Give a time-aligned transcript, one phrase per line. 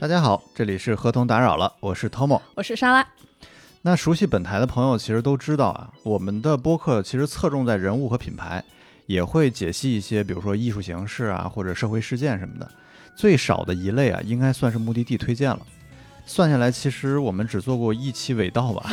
[0.00, 3.06] 大家好，这里是合同打扰了，我是 Tomo，我是莎拉。
[3.82, 8.64] 那熟悉本台的朋友其实都知道啊，我们的播客其实侧重在人物和品牌，
[9.06, 12.68] 也会解析一些，比如说艺术形式啊，或者社会事件什么的。
[13.20, 15.60] 最少的一类啊，应该算是目的地推荐了。
[16.24, 18.90] 算下来，其实我们只做过一期尾道吧。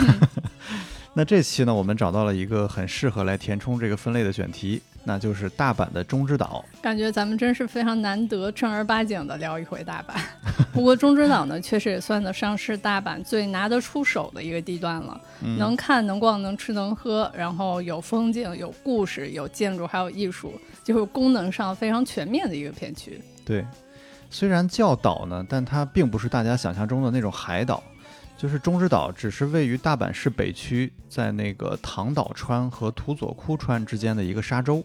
[1.16, 6.64] 那这期呢，我们找到了一个很适合来填充这个分类的选题，那就是大阪的中之岛。
[6.82, 10.20] 感觉咱们真是非常难得正儿八经的聊一回大阪。
[10.74, 15.20] 不过中之岛呢，确实也算得上是大阪最拿得出手的一个地段了，
[15.58, 20.52] 能看能逛能吃能喝，然后有风景有故事有建筑还有艺术，
[20.84, 23.20] 就是功能上非常全面的一个片区。
[23.46, 23.66] 对，
[24.30, 27.84] 虽然叫岛呢，但它并不是大家想象中的那种海岛。
[28.38, 34.84] 就是中之岛，只是位于大阪市北区，在那个唐岛川和土佐窟川之间的一个沙洲。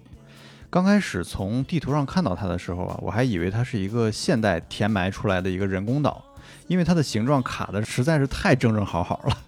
[0.71, 6.25] 刚开始从地图上看到它的时候啊，我还以为它是一个现代填埋出来的一个人工岛，
[6.73, 9.39] 因为它的形状卡的实在是太正正好好了，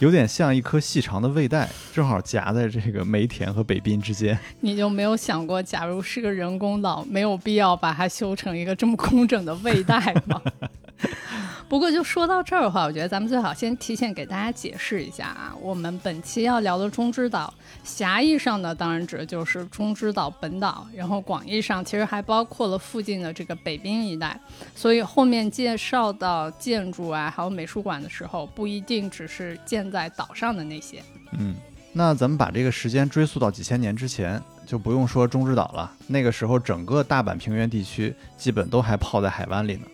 [0.00, 4.38] 有点像一颗细长的胃袋，正好夹在这个梅田和北滨之间。
[4.60, 10.38] 你就没有想过，假如是个人工岛，没有必要把它修成一个这么工整的胃袋吗？
[11.68, 24.38] 不过就说到这儿的话，我觉得咱们最好先提前给大家解释一下啊，我们本期要聊的中之岛，狭义上呢当然指的就是中之岛本岛，然后广义上其实还包括了附近的这个北滨一带，
[24.74, 31.02] 所以后面介绍到建筑啊，还有美术馆的时候，不一定只是建在岛上的那些。
[31.38, 31.56] 嗯，
[31.92, 39.86] 那咱们把这个时间追溯到几千年之前，就不用说中之岛了，那个时候整个大阪平原地区基本都还泡在海湾里呢。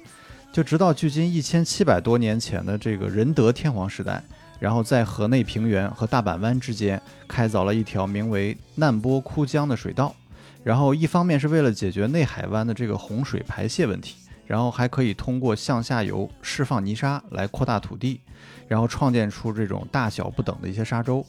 [0.52, 4.22] 就直到距今一千七百多年前的这个仁德天皇时代，
[4.58, 10.14] 然后在河内平原和大阪湾之间开凿了一条名为难波枯江的水道，
[10.64, 18.20] 然后一方面是为了解决内海湾的这个洪水排泄问题，然后还可以通过向下游释放泥沙来扩大土地，
[18.66, 21.24] 然后创建出这种大小不等的一些沙洲。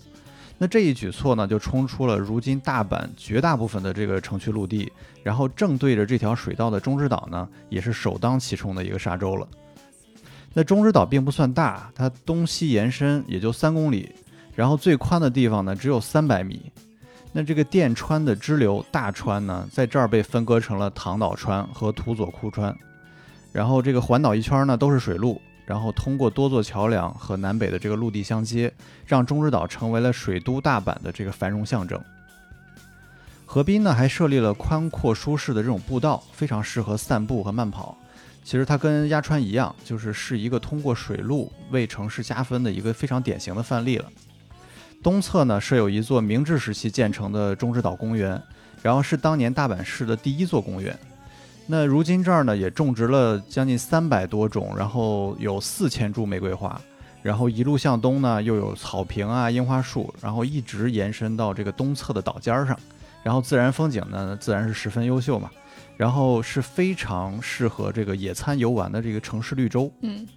[0.62, 9.48] 那这一举措呢，就冲出了如今大阪绝大部分的这个城区陆地，然后正对着这条水道的中之岛呢，也是首当其冲的一个沙洲了。
[10.54, 14.14] 那中之岛并不算大，它东西延伸也就三公里，
[14.54, 16.72] 然后最宽的地方呢只有三百米。
[17.32, 22.78] 那这个电川的支流大川呢，在这儿被分割成了唐岛川和土佐库川，
[23.52, 25.42] 然后这个环岛一圈呢都是水路。
[25.72, 28.74] 然后通过多座桥梁和南北的这个陆地相接，
[29.06, 31.98] 让中之岛成为了水都大阪的这个繁荣象征。
[33.46, 37.98] 河滨呢还设立了宽阔舒适的这种步道，非常适合散步和慢跑。
[38.44, 44.12] 其实它跟鸭川一样，就是是一个通过水路为城市加分的一个非常典型的范例了。
[45.02, 48.42] 东侧呢设有一座明治时期建成的中之岛公园，
[48.82, 51.00] 然后是当年大阪市的第一座公园。
[51.68, 56.80] 那如今这儿呢也种植了将近三百多种，然后有四千株玫瑰花，
[57.22, 62.78] 然后一路向东呢又有草坪啊、樱花树，然后一直延伸到这个东侧的岛尖上，
[63.24, 65.50] 然后自然风景呢自然是十分优秀嘛，
[65.96, 69.90] 然后是非常适合这个野餐游玩的这个城市绿洲。
[70.02, 70.28] 嗯，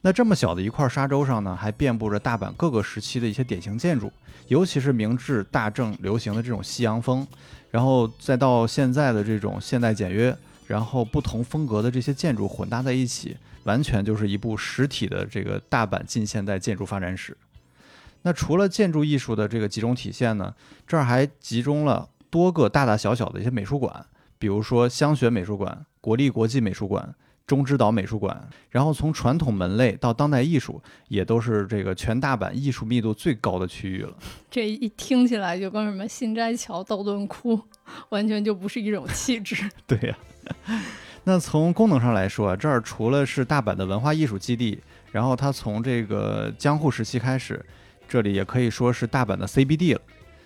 [0.00, 4.10] 那这么小的一块沙洲上呢，还遍布着大阪各个时期的一些典型建筑，
[4.48, 7.24] 尤其是明治大正流行的这种西洋风，
[7.70, 10.36] 然后再到现在的这种现代简约。
[10.66, 17.36] 然后不同风格的这些建筑混搭在一起，完全就是一部实体的这个大阪近现代建筑发展史。
[18.22, 20.54] 那除了建筑艺术的这个集中体现呢，
[20.86, 24.06] 这儿还集中了多个大大小小的一些美术馆，
[24.38, 27.14] 比如说香雪美术馆、国立国际美术馆、
[27.46, 28.48] 中之岛美术馆。
[28.70, 34.16] 然后从传统门类到当代艺术，也都是这个全大阪艺术密度最高的区域了。
[34.50, 37.60] 这一听起来就跟什么新斋桥、道顿窟，
[38.08, 39.70] 完全就不是一种气质。
[39.86, 40.16] 对呀。
[41.24, 44.78] 那从功能上来说啊，这儿除了是大阪的文化艺术基地，
[45.10, 47.64] 然后它从这个江户时期开始，
[48.06, 50.00] 这里也可以说是大阪的 CBD 了。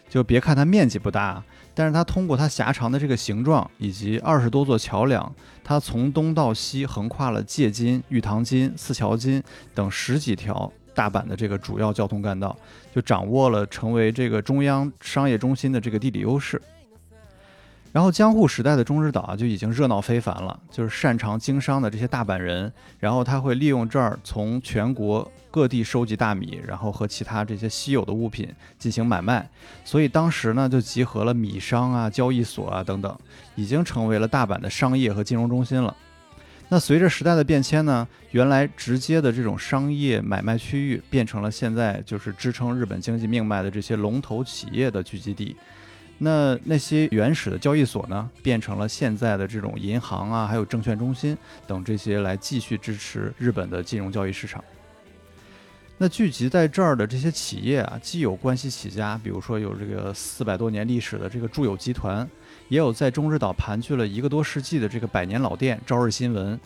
[0.08, 1.42] 就别看它面积不大，
[1.74, 9.42] 但是它通过它狭长的这个形状以及二十多座桥梁，它从东到西横跨了借津、玉堂津、四桥津
[9.74, 12.56] 等十几条大阪的这个主要交通干道，
[12.94, 16.58] 就掌握了成为这个中央商业中心的这个地理优势。
[17.90, 28.49] 然后江户时代的中之岛啊就已经热闹非凡了，就是擅长经商的这些大阪人，然后他会利用这儿从全国各地收集大米，然后和其他这些稀有的物品
[28.79, 29.49] 进行买卖，
[29.85, 33.19] 所以当时呢就集合了米商啊、交易所啊等等，
[33.55, 35.96] 已经成为了大阪的商业和金融中心了。
[36.69, 45.56] 那随着时代的变迁呢，原来直接的这种商业买卖区域变成了现在就是支撑日本经济命脉的这些龙头企业的聚集地。
[46.20, 51.36] 那那些原始的交易所呢，变成了现在的这种银行啊，还有证券中心
[51.66, 54.62] 等这些来继续支持日本的金融交易市场。
[55.96, 62.28] 那聚集在这儿的这些企业啊，既有关系起家，比如说有这个四百多年历史的这个住友集团，
[62.68, 66.58] 也有在中日岛盘踞了一个多世纪的这个百年老店朝日新闻。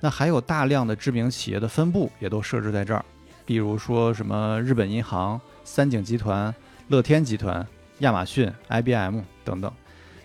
[0.00, 3.04] 那还有大量的知名企业的分部也都设置在这儿，
[3.44, 6.54] 比如说什么日本银行、三井集团、
[6.88, 7.66] 乐天集团。
[8.00, 9.70] 亚马逊、IBM 等等，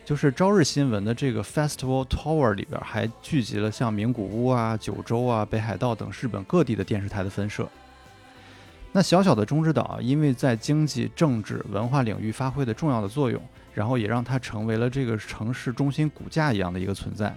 [0.05, 7.69] 就是朝日新闻的这个 Festival Tower 里边还聚集了像名古屋啊、九州啊、北海道等日本各地的电视台的分社。
[8.93, 13.41] 那小小的中之岛，因为在经济、政治、文化领域发挥的重要的作用，
[13.73, 17.35] 然后也让它成为了这个城市中心骨架一样的一个存在。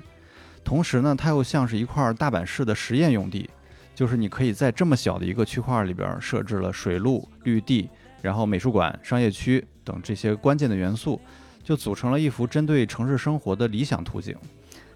[0.62, 3.50] 同时呢，它又像是一块大阪市的实验用地，
[3.92, 7.90] 就是你可以在这么小的一个区块里边设置了水路、绿地。
[8.20, 11.20] 然后美术馆、商业区等这些关键的元素，
[11.62, 14.36] 就组成了一幅针对城市生活的理想图景。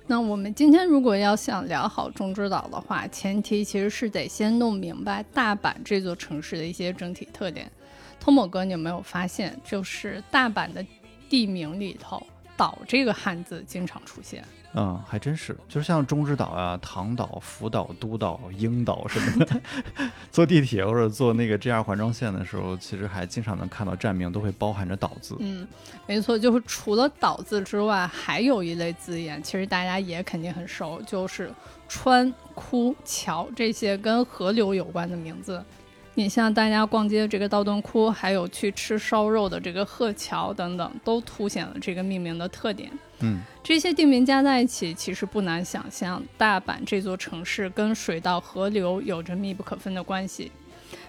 [0.07, 7.71] 那我们今天如果要想聊好中之岛的话，前提其实是得先弄明白大阪这座城市的一些整体特点。
[8.19, 10.85] 通某哥，你有没有发现，就是大阪的
[11.29, 12.25] 地名里头
[12.57, 14.45] “岛”这个汉字经常出现？
[14.75, 19.61] 嗯，还真是，就是像中之岛啊、唐岛、福岛、都岛、樱岛什么的，
[20.33, 25.37] 坐地铁或者坐那个 JR 环状线的时候，其实还经常能看到站名都会包含着“岛”字。
[25.41, 25.69] 嗯，
[26.07, 31.53] 没错，就是除了“岛”字之外，还有一类字眼，其实大家也肯定很熟，就是
[31.87, 35.63] 川、枯、桥这些跟河流有关的名字。
[36.15, 42.91] 你像大家逛街这个道顿窟，还有去吃烧肉的这个鹤桥等等，都凸显了这个命名的特点。
[43.21, 50.53] 嗯，这些地名加在一起，其实不难想象，大阪这座城市跟水稻、河流有着密不可分的关系。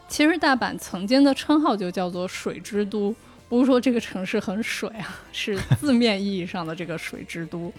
[0.08, 3.14] 其实大阪曾经的称号就叫做“水之都”，
[3.50, 7.74] 不是说这个城市很水啊，是字面意义上的这个“水之都”。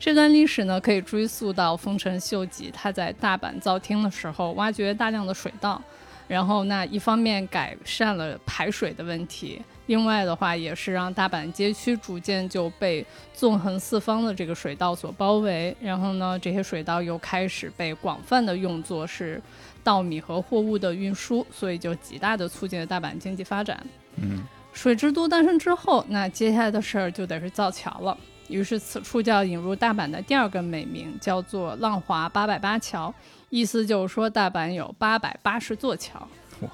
[0.00, 5.82] 这段历史呢，可以追溯到丰臣秀吉他在大阪造厅的时候，挖掘大量的水稻。
[6.28, 13.04] 然后，那一方面改善了排水的问题，另外的话也是让大阪街区逐渐就被
[13.34, 15.76] 纵横四方的这个水道所包围。
[15.80, 19.42] 然后呢，这些水道又开始被广泛的用作是
[19.82, 23.84] 稻米和货物的运输，所以就极大的促进了大阪经济发展。
[24.16, 24.42] 嗯，
[24.72, 28.16] 水之都诞生之后，那接下来的事儿就得是造桥了。
[28.48, 33.12] 于是此处就要引入大阪的第二个美名，叫做浪华八百八桥。
[33.52, 36.26] 意思就是说，大阪有八百八十座桥。
[36.60, 36.70] 哇，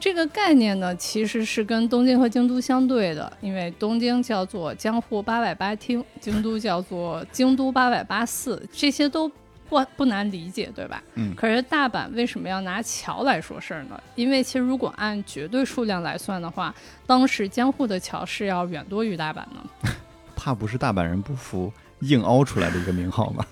[0.00, 9.28] 这个概念呢，其实是跟东京和京都相对的，因为东京叫做江户八百八厅，京都叫做京都八百八寺， 这些都
[9.68, 11.02] 不不难理解，对吧？
[11.16, 11.34] 嗯。
[11.34, 14.02] 可是大阪为什么要拿桥来说事儿呢？
[14.14, 16.74] 因为其实如果按绝对数量来算的话，
[17.06, 19.90] 当时江户的桥是要远多于大阪的。
[20.34, 21.70] 怕不是大阪人不服，
[22.06, 23.44] 硬凹出来的一个名号吗？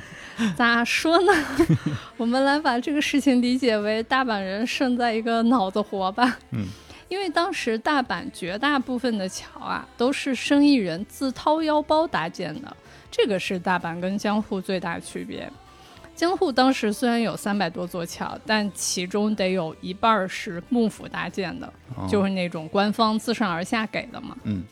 [0.56, 1.32] 咋说呢？
[2.16, 6.38] 我们来把这个事情理解为大阪人胜在一个脑子活吧。
[6.50, 6.66] 嗯，
[7.08, 12.76] 因为当时大阪绝大部分的桥啊，都是生意人自掏腰包搭建的，
[13.10, 15.48] 这个是大阪跟江户最大区别。
[16.16, 21.72] 江户当时虽然有三百多座桥，但其中得有一半是幕府搭建的，
[22.08, 24.36] 就是那种官方自上而下给的嘛。
[24.42, 24.62] 嗯。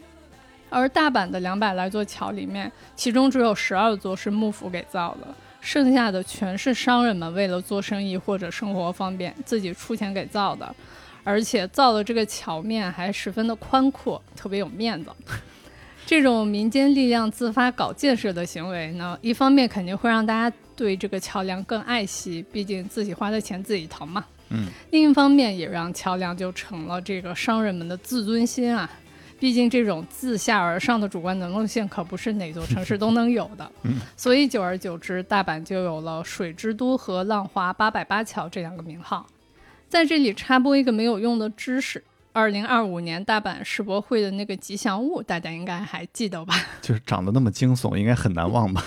[0.73, 5.29] 而大阪的两百来座桥里面，其中只有十二座是幕府给造的，
[5.61, 10.75] 剩下的全是商人们为了做生意或者生活方便自己出钱给造的，
[11.23, 15.11] 而且造的这个桥面还十分的宽阔，特别有面子。
[16.05, 24.25] 这种民间力量自发搞建设的行为呢，一方面肯定会让大家对这个桥梁更爱惜，毕竟自己花的钱自己疼嘛。
[24.49, 24.67] 嗯。
[24.91, 28.91] 另一方面也让桥梁就成了这个商人们的自尊心啊。
[29.43, 33.69] 毕竟这种自下而上的主观能动性可不是哪座城市都能有的，
[34.17, 39.27] 所以久而久之，大阪就有了水之都和浪花八百八桥这两个名号。
[39.89, 42.05] 在这里插播一个没有用的知识。
[42.33, 46.55] 二零二五年大阪世博会的那个吉祥物，大家应该还记得吧？
[46.81, 48.83] 就是长得那么惊悚，应该很难忘吧？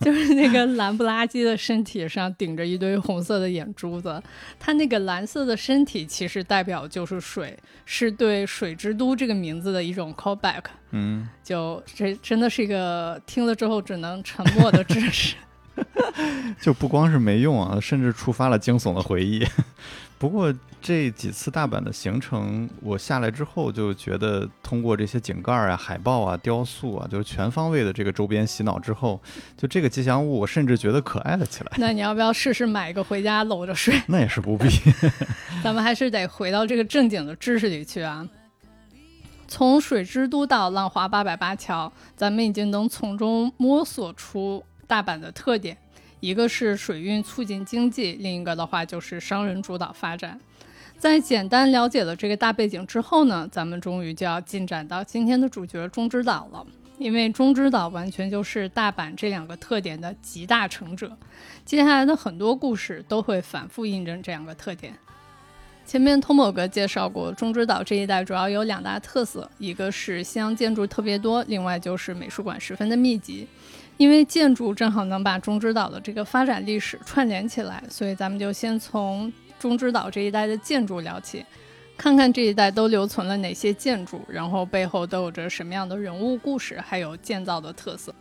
[0.00, 4.22] 就是那个蓝不拉几的身体上顶着一堆红色的眼珠子，
[4.58, 10.64] 它那个蓝色的身体其实代表就是水，是对水之都这个名字的一种 callback。
[10.90, 15.36] 嗯，就这真的是一个听了之后只能沉默的知识。
[16.60, 19.46] 就不光是没用啊，甚至触发了惊悚的回忆。
[20.18, 29.20] 不过这几次大阪的行程，我下来之后就觉得，通过这些井盖啊、海报啊、雕塑啊，就是全方位的这个周边洗脑之后，
[29.56, 31.72] 就这个吉祥物，我甚至觉得可爱了起来。
[31.78, 33.94] 那你要不要试试买一个回家搂着睡？
[34.06, 34.68] 那也是不必。
[35.62, 38.26] 咱们还是得回到这个正经的知识里去啊。
[39.46, 45.76] 从水之都到浪花八百八桥，咱们已经能从中摸索出大阪的特点。
[46.20, 50.38] 一个是水运促进经济，另一个的话就是商人主导发展。
[51.00, 56.64] 在简单了解了这个大背景之后呢，咱们终于就要进展到今天的主角中之岛了。
[56.98, 61.10] 因为中之岛完全就是大阪这两个特点的集大成者，
[61.64, 64.92] 接下来的很多故事都会反复印证这两个特点。
[65.86, 73.48] 前面通某哥介绍过，中之岛这一带主要有两大特色，一个是西洋建筑特别多，另外就是美术馆十分的密集。
[73.96, 81.44] 因为建筑正好能把中之岛的这个发展历史串联起来，所以咱们就先从中之岛这一带的建筑聊起，
[81.96, 88.12] 看看这一带都留存了哪些建筑，然后背后都有着什么样的人物故事，还有建造的特色。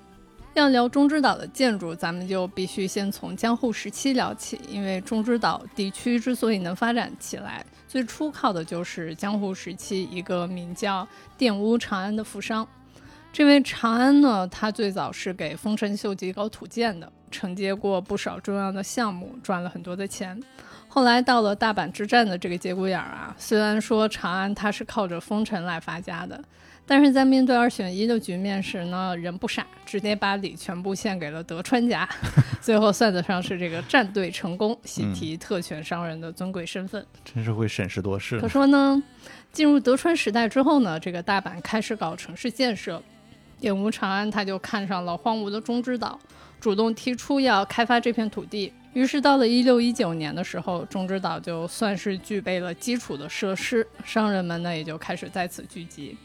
[0.55, 12.67] 要聊中之岛的建筑，咱们就必须先从江户时期聊起，因为中之岛地区之所以能发展起来，最初靠的就是江户时期一个名叫佃屋长安的富商。
[13.31, 20.38] 这位长安呢，他最早是给丰臣秀吉搞土建的，承接过不少重要的项目，赚了很多的钱。
[20.91, 26.43] 后来到了大阪之战的这个节骨眼儿啊，虽然说长安它是靠着丰臣来发家的，
[26.86, 32.10] 但是在面对二选一的局面时呢，人不傻，直接把礼全部献给了德川家，
[32.60, 37.05] 最后算得上是这个战队成功，喜提特权商人的尊贵身份。
[37.24, 38.39] 真是会审时度势。
[38.39, 39.01] 可说呢，
[39.53, 43.01] 进入德川时代之后呢，这个大阪开始搞城市建设。
[43.60, 46.17] 典屋长安他就看上了荒芜的中之岛，
[46.60, 48.74] 主动提出要开发这片土地。
[48.93, 56.17] 于是到了一六一九年的时候，中之岛就算是具备了基础的设施，商人们呢也就开始在此聚集。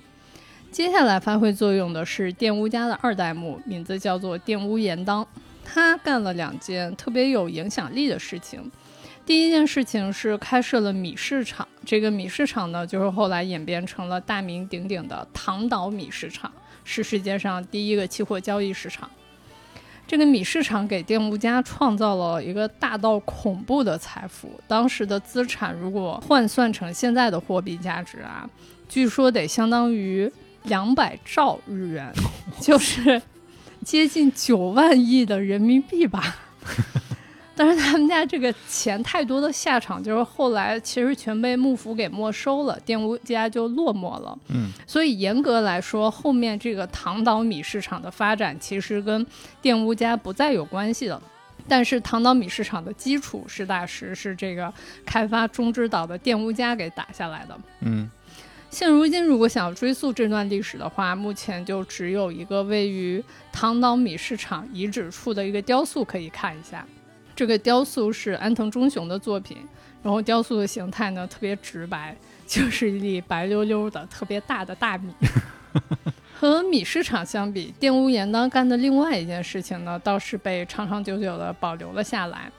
[0.70, 5.26] 接下来发挥作用的是玷屋家的二代目，名字叫做玷屋严当。
[5.62, 8.70] 他干了两件特别有影响力的事情。
[9.24, 16.52] 第一件事情是开设了米市场，这个米市场呢，就是后来演变成了大名鼎鼎的唐岛米市场。
[16.82, 19.08] 是世界上第一个期货交易市场。
[20.06, 24.60] 这个米市场给电木家创造了一个大到恐怖的财富。
[24.68, 28.48] 当时的资产如果换算成现在的货币价值啊，
[28.88, 30.30] 据说得相当于
[30.64, 32.12] 两百兆日元，
[32.60, 33.20] 就是
[33.82, 36.36] 接近九万亿的人民币吧。
[37.56, 44.36] 但是他们家这个钱太多的下场，就是后来其实全被幕府给没收了，玷屋家就落寞了。
[44.48, 49.24] 嗯，所以严格来说，后面这个唐岛米市场的发展其实跟
[49.62, 51.22] 玷屋家不再有关系了。
[51.68, 54.70] 但是唐岛米市场的基础实打实是这个
[55.06, 57.56] 开发中之岛的玷屋家给打下来的。
[57.80, 58.10] 嗯，
[58.68, 66.84] 现如今如果想要追溯这段历史的话，目前就只有一个位于唐岛米市场遗址处的一个雕塑可以看一下。
[67.34, 69.58] 这个雕塑是安藤忠雄的作品，
[70.02, 75.12] 然后雕塑的形态呢特别直白，就是一粒白溜溜的特别大的大米。
[76.38, 82.50] 和米市场相比，玷屋盐当干的另外一件事情呢，倒是被长长久久的保留了下来。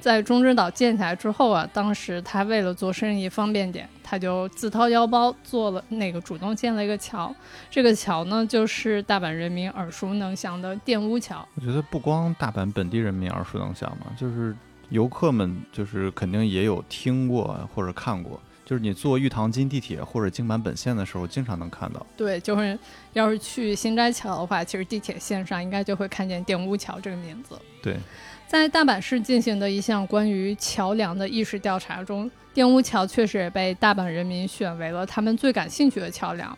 [0.00, 7.34] 在中之岛建起来之后啊，当时他为了做生意方便点，他就自掏腰包做了那个主动建了一个桥。
[7.70, 11.46] 这个桥呢，就是大阪人民耳熟能详的电屋桥。
[11.54, 14.54] 我觉得不光大阪本地人民耳熟能详嘛，就是
[14.90, 18.40] 游客们就是肯定也有听过或者看过。
[18.64, 22.04] 就是你坐玉堂金地铁或者京阪本线的时候，经常能看到。
[22.16, 22.76] 对，就是
[23.12, 27.56] 要是去新斋桥的话，其实地铁线上应该就会看见电屋桥这个名字。
[27.80, 27.96] 对。
[28.46, 36.56] 在大阪市进行的一项关于桥梁的意识调查中，电屋桥确实也被大阪人民选为了他们最感兴趣的桥梁。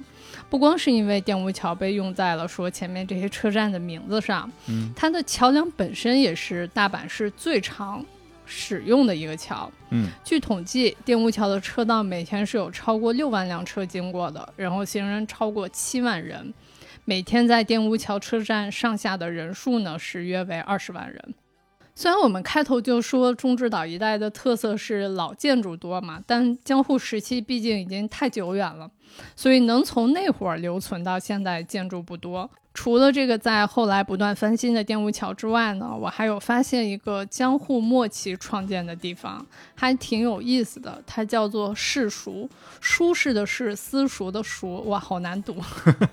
[0.51, 8.05] 不光是因为电屋桥被用在了说前面这些车站的名字上，嗯，它的桥梁本身也是大阪市最常
[8.45, 9.71] 使用的一个桥。
[9.89, 16.53] 嗯，据统计，电屋桥的车道每天是有超过六万辆车经过的，然后行人超过七万人，
[17.07, 21.35] 每天在电屋桥车站上下的人数呢是约为二十万人。
[21.99, 28.89] 虽然我们开头就说中之岛一带的特色是老建筑多嘛，但江户时期毕竟已经太久远了，
[29.35, 32.49] 所以能从那会儿留存到现在建筑不多。
[32.81, 39.45] 除了这个在后来不断翻新的电务桥之外呢，我还有发现一个江户末期创建的地方，
[39.75, 41.03] 还挺有意思的。
[41.05, 42.49] 它叫做世塾，
[42.81, 45.57] 舒适的是私塾的塾，哇，好难读。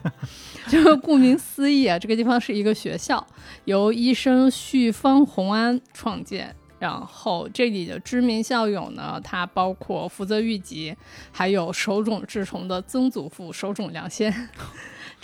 [0.68, 3.24] 就是顾名思义啊，这个地方是一个学校，
[3.66, 6.56] 由医生绪方弘安创建。
[6.80, 10.96] 然后这里的知名校友呢，它包括福泽谕吉，
[11.32, 14.50] 还有手冢治虫的曾祖父手冢良先。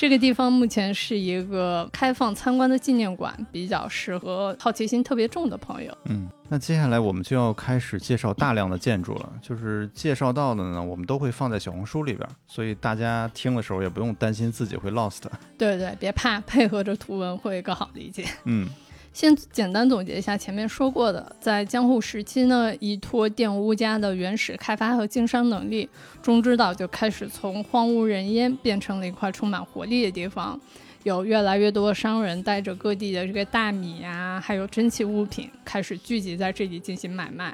[0.01, 5.95] 这个地方目前是一个开放参观的纪念馆，比较适合好奇心特别重的朋友。
[6.05, 15.21] 嗯，那接下来我们就要开始介绍大量的建筑了，就是介绍到的呢，我们都会放在小红书里边，所以大家听的时候也不用担心自己会 lost。
[15.55, 18.25] 对对，别怕，配合着图文会更好理解。
[18.45, 18.67] 嗯。
[19.13, 25.87] 先简单总结一下前面说过的，在江户时期呢，依托玷污家的原始开发和经商能力，
[26.21, 30.59] 中之岛就开始从荒无人烟变成了一块充满活力的地方，
[31.03, 37.53] 有越来越多的商人带着各地的这个大米啊，还有珍奇物品，开始聚集在这里进行买卖。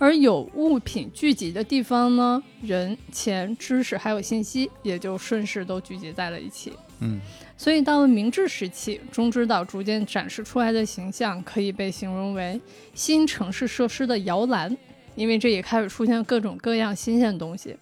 [0.00, 6.72] 而有物品聚集的地方呢，人、钱、知识还有信息也就顺势都聚集在了一起。
[7.00, 7.20] 嗯。
[7.58, 12.58] 所以到了明治时期，中之岛逐渐展示出来的形象可以被形容为
[12.94, 14.74] 新城市设施的摇篮，
[15.16, 17.76] 因为这也开始出现各种各样新鲜东西。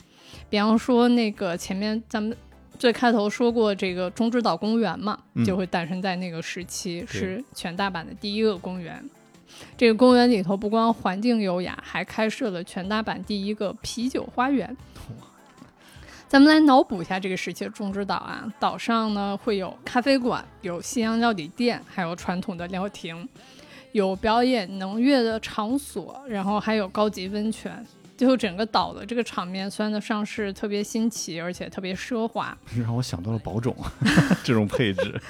[0.49, 2.35] 比方说，那个前面咱们
[2.79, 9.05] 最开头说过这个中之岛公园嘛，就会诞生在那个时期，是全大阪的第一个公园。
[9.77, 14.75] 这个公园里头不光环境优雅，还开设了全大阪第一个啤酒花园。
[16.29, 23.27] 咱们来脑补一下这个时期的种植岛啊，岛上呢会有咖啡馆、有西洋料理店，还有传统的料亭，
[23.93, 27.85] 有表演能乐的场所，然后还有高级温泉。
[28.17, 33.77] 最后整个岛的这个场面算得上是特别新奇，而且特别奢华，让我想到了宝冢
[34.43, 35.21] 这种配置。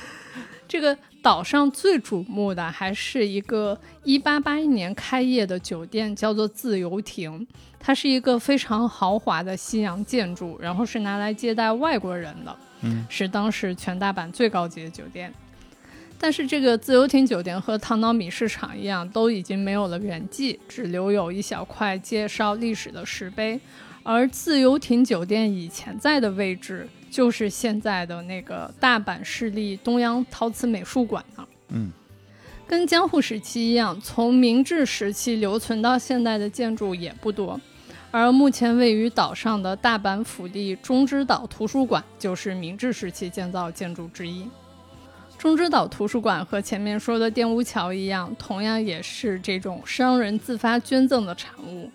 [0.69, 7.47] 这个岛上最瞩目的还是一个1881年开业的酒店，叫做自由亭。
[7.79, 15.33] 它是一个非常豪华的西洋建筑，然后是拿来接待外国人的，嗯，是当时全大阪最高级的酒店。
[16.19, 23.61] 但是这个自由亭酒店和唐岛米市场一样，都已经没有了原迹，只留有一小块介绍历史的石碑。
[24.07, 26.89] 而自由亭酒店以前在的位置。
[27.09, 31.47] 就是现在的那个大阪市立东洋陶瓷美术馆呢。
[31.69, 31.91] 嗯，
[32.67, 37.59] 跟江户时期一样，从明治时期留存到现代的建筑也不多。
[38.11, 44.47] 而目前位于岛上的大阪府立中之岛图书馆，就是明治时期建造建筑之一。
[45.39, 51.91] 中之岛图书馆和前面说的电屋桥一样，同样也是这种商人自发捐赠的产物。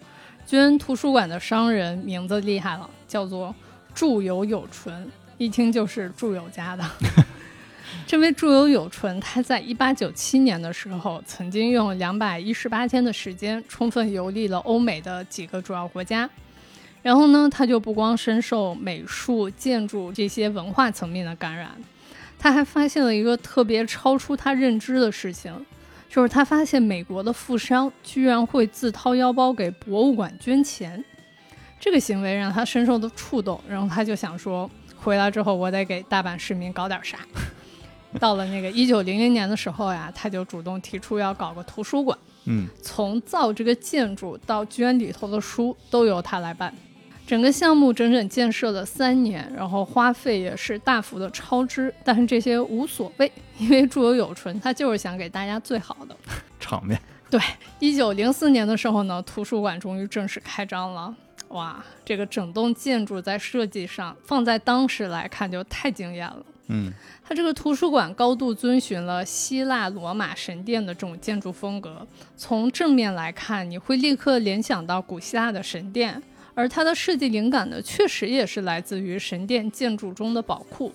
[0.45, 3.54] 捐图书馆的商人名字厉害了，叫做。
[3.93, 5.06] 住友有纯，
[5.38, 6.86] 一听就是祝友家的。
[8.08, 16.30] 这位住友有纯，他在一八九七年的时候，曾经用两百一十八天的时间，充分游历了欧美的几个主要国家。
[17.01, 21.71] 然后呢，他就不光深受美术、建筑这些文化层面的感染，
[22.39, 25.54] 他还发现了一个特别超出他认知的事情，
[26.12, 31.02] 就是他发现美国的富商居然会自掏腰包给博物馆捐钱。
[31.80, 37.19] 这个行为让他深受的触动，然后他就想说，回来之后我得给大阪市民搞点啥。
[38.19, 42.17] 到了那个一九零零年的时候呀，他就主动提出要搞个图书馆。
[42.43, 46.76] 嗯，从造这个建筑到捐里头的书都由他来办。
[47.31, 56.15] 整个项目整整建设了三年，然后花费也是大幅的超支，但是这些无所谓，因为住友有纯，他就是想给大家最好的
[56.59, 56.99] 场面。
[57.29, 57.39] 对，
[57.79, 61.15] 一九零四年的时候呢，图书馆终于正式开张了。
[61.47, 66.45] 哇，这个整栋建筑在设计上放在当时来看就太惊艳了。
[66.67, 66.91] 嗯，
[67.23, 72.05] 它这个图书馆高度遵循了希腊罗马神殿的这种建筑风格。
[72.35, 76.21] 从正面来看，你会立刻联想到古希腊的神殿，
[76.53, 80.91] 而它的设计灵感呢，确实也是来自于神殿建筑中的宝库。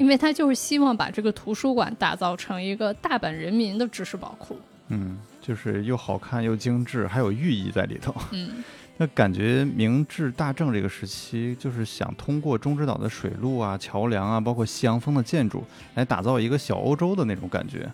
[0.00, 4.58] 因为它就是希望把这个图书馆打造成一个大阪人民的知识宝库。
[4.88, 8.12] 嗯，就是又好看又精致，还有寓意在里头。
[8.32, 8.64] 嗯。
[8.96, 17.88] 那感觉明治大正这个时期，就是想通过中之岛的水路啊、桥梁啊，包括西洋风的建筑，来打造一个小欧洲的那种感觉。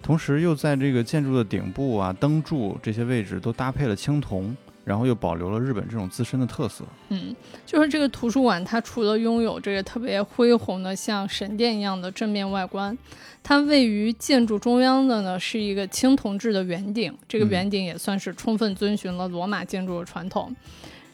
[0.00, 4.56] 同时，又在这个建筑的顶部啊、灯柱这些位置都搭配了青铜。
[4.88, 6.82] 然后又保留了日本这种自身的特色。
[7.10, 12.96] 嗯，就是这个图书馆，它除了拥有这个特别恢宏的像神殿一样的正面外观，
[13.42, 20.56] 它位于建筑中央的呢是一个青铜制的圆顶，这个圆顶也算是充分遵循了罗马建筑的传统。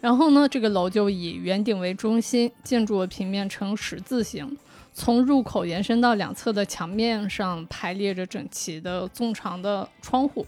[0.01, 4.57] 然后呢，这个楼就以圆顶为中心，建筑的平面呈十字形，
[4.93, 10.47] 从入口延伸到两侧的墙面上排列着整齐的纵长的窗户。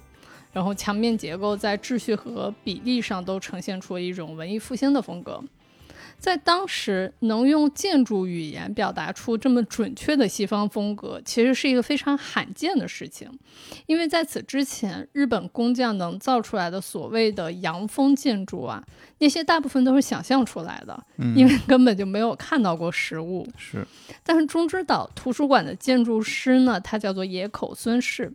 [0.57, 5.45] 然后墙面结构在秩序和比例上都呈现出了一种文艺复兴的风格。
[6.19, 13.31] 在当时，能用建筑语言表达出这么准确的西方风格，其实是一个非常罕见的事情。
[13.85, 18.83] 因为在此之前，日本工匠能造出来的所谓的洋风建筑啊，
[19.19, 23.49] 那些大部分都是想象出来的，因为根本就没有看到过实物。
[23.57, 23.87] 是，
[24.23, 28.33] 但是中之岛图书馆的建筑师呢，他叫做野口孙氏。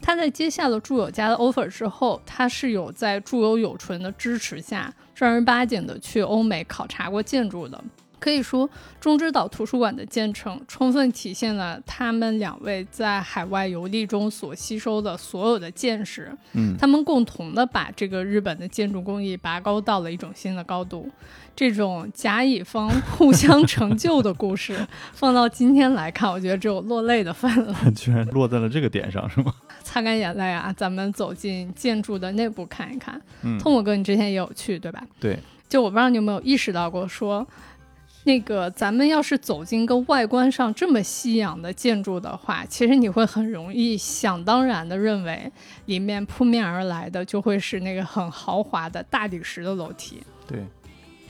[0.00, 7.82] 他在接下了住友家的 offer 之后，他是有在住友有纯的支持下，正儿八经的去欧美考察过建筑的。
[8.24, 8.66] 可以说，
[8.98, 16.32] 中之岛图书馆的建成，充分体现了他们两位在海外游历中所吸收的所有的见识。
[16.54, 21.06] 嗯，他们共同的把这个日本的建筑工艺拔高到了一种新的高度。
[21.54, 24.74] 这种甲乙方互相成就的故事，
[25.12, 27.76] 放到今天来看，我觉得只有落泪的份了。
[27.94, 29.52] 居然落在了这个点上，是吗？
[29.84, 30.72] 擦干眼泪啊！
[30.74, 33.20] 咱们走进建筑的内部看一看。
[33.42, 35.02] 嗯，痛我哥，你之前也有去对吧？
[35.20, 35.38] 对。
[35.66, 37.44] 就我不知道你有没有意识到过，说
[38.24, 45.50] 那个咱们要是走进个外观上这么西洋的建筑的话，其实你会很容易想当然的认为
[45.86, 50.22] 里面扑面而来的就会是那个很豪华的大理石的楼梯。
[50.46, 50.64] 对。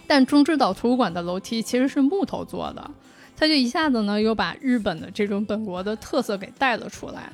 [0.07, 2.91] 但中之岛图书馆的楼梯其实是木头做的，
[3.37, 7.33] 它就一下子呢又把日本的这种本国的特色给带了出来。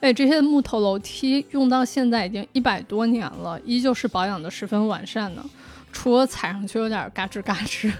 [0.00, 5.44] 哎，这些木头楼梯用到现在已经一百多年了，依旧是保养的十分完善的，
[5.96, 7.90] 除了踩上去有点嘎吱嘎吱，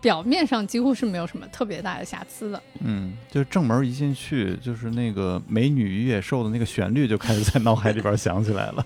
[0.00, 2.60] 表面上几乎是没有什么特别大的瑕疵的。
[2.80, 8.84] 嗯，就正门一进去，就是那个美女与野兽的那个旋律就开始在脑海里边响起来了，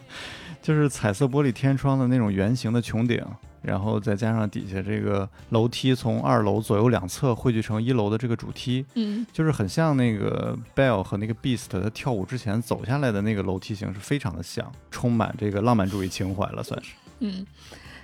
[0.60, 3.24] 就是彩色玻璃天窗的那种圆形的穹顶。
[3.62, 16.90] 然后再加上底下这个楼梯，从二楼左右两侧汇聚成一楼的这个主梯，嗯，就是很像那个 Bell 和那个 Beast 他跳舞之前走下来的那个楼梯形，是非常的像，充满这个浪漫主义情怀了，算是。
[17.20, 17.46] 嗯，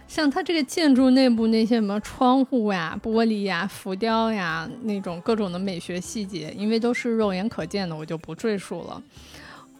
[0.08, 9.00] 像它这个建筑内部那些什么窗户呀、玻璃呀、浮雕呀那种各种的美学细节，因为都是肉眼可见的，我就不赘述了。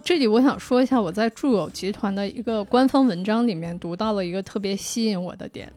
[0.04, 5.72] 这里我想说一下，我在住友集团的一个官方文章里面读到了一个特别吸引我的点，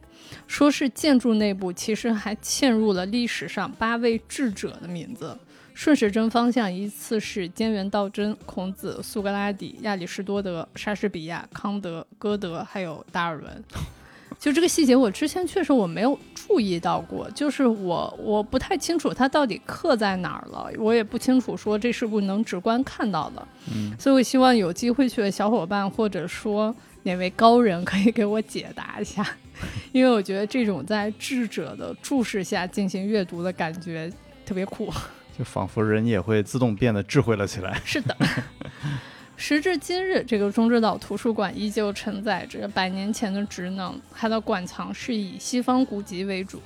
[0.46, 5.36] 说是建筑内部其实还嵌入了历史上八位智者的名字，
[5.74, 13.64] 顺时针方向依次是菅原道真、孔子、苏格拉底、亚里士多德、莎士比亚、康德、歌德，还有达尔文。
[14.42, 26.74] 就这个细节，我之前确实我没有注意到过，就是我我不太清楚它到底刻在哪儿了，我也不清楚说这是不是能直观看到的，嗯，所以我希望有机会去的小伙伴或者说
[27.04, 29.24] 哪位高人可以给我解答一下，
[29.92, 34.12] 因为我觉得这种在智者的注视下进行阅读的感觉
[34.44, 34.92] 特别酷，
[35.38, 37.80] 就仿佛人也会自动变得智慧了起来。
[37.84, 38.16] 是的。
[39.44, 46.62] 时至今日，这个中之岛图书馆依旧承载着百年前的职能，它的馆藏是以西方古籍为主。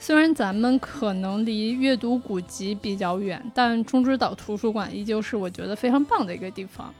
[0.00, 6.92] 虽然咱们可能离阅读古籍比较远，但中之岛图书馆依旧是我觉得非常棒的一个地方。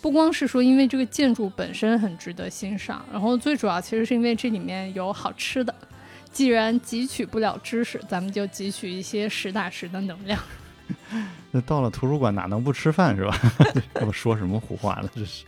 [0.00, 5.74] 不光是说因为这个建筑本身很值得欣赏，然后最主要其实是因为这里面有好吃的。
[6.32, 10.42] 既然汲取不了知识，咱们就汲取一些实打实的能量。
[11.50, 13.38] 那到了图书馆哪能不吃饭是吧？
[14.06, 15.08] 我说什么胡话呢？
[15.14, 15.44] 这是。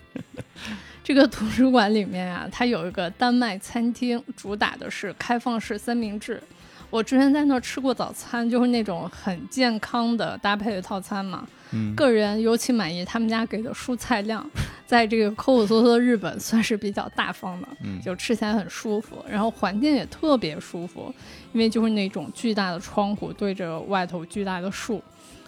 [1.03, 6.43] 这个图书馆里面啊，它有一个丹麦餐厅，主打的是开放式三明治。
[6.89, 11.47] 我之前在那儿吃过早餐，就是那种很健康的搭配的套餐嘛。
[11.73, 11.95] 嗯。
[11.95, 14.49] 个人尤其满意他们家给的蔬菜量，
[14.87, 17.69] 在这个抠抠搜搜的日本算是比较大方的。
[17.83, 18.01] 嗯。
[18.01, 21.13] 就吃起来很舒服，然后环境也特别舒服，
[21.53, 25.03] 因为就是那种巨大的窗户对着外头巨大的树。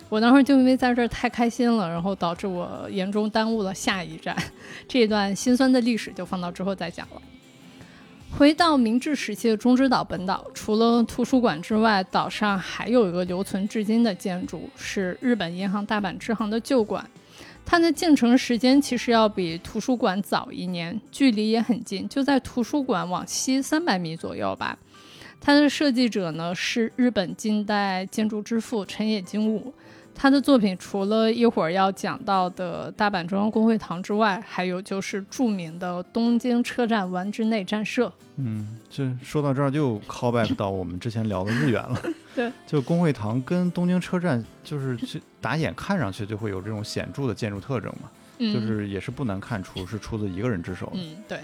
[0.09, 4.37] 我当时就因为在这儿太开心了，然后导致我严重耽误了下一站，
[4.87, 7.21] 这段心酸的历史就放到之后再讲了。
[8.39, 17.09] 回到明治时期的中之岛本岛，除了图书馆之外，岛上还有一个留存至今的建筑，是日本银行大阪支行的旧馆。
[17.65, 24.79] 它的建成时间其实要比图书馆早一年，距离也很近，就在图书馆往西三百米左右吧。
[25.41, 29.73] 它的设计者呢是日本近代建筑之父陈野金武。
[30.17, 38.11] 他的作品除了一会儿要讲到的大阪中央公会堂之外，还有就是著名的东京车站丸之内站舍。
[38.37, 42.03] 嗯，这说到这儿就 call back 到我们之前聊的日元了。
[42.35, 44.99] 对，就公会堂跟东京车站，就是
[45.41, 50.91] 打眼看上去就会有这种显著的建筑特征嘛，就是也是不难看出是出自一个人之手。
[50.95, 51.39] 嗯，对。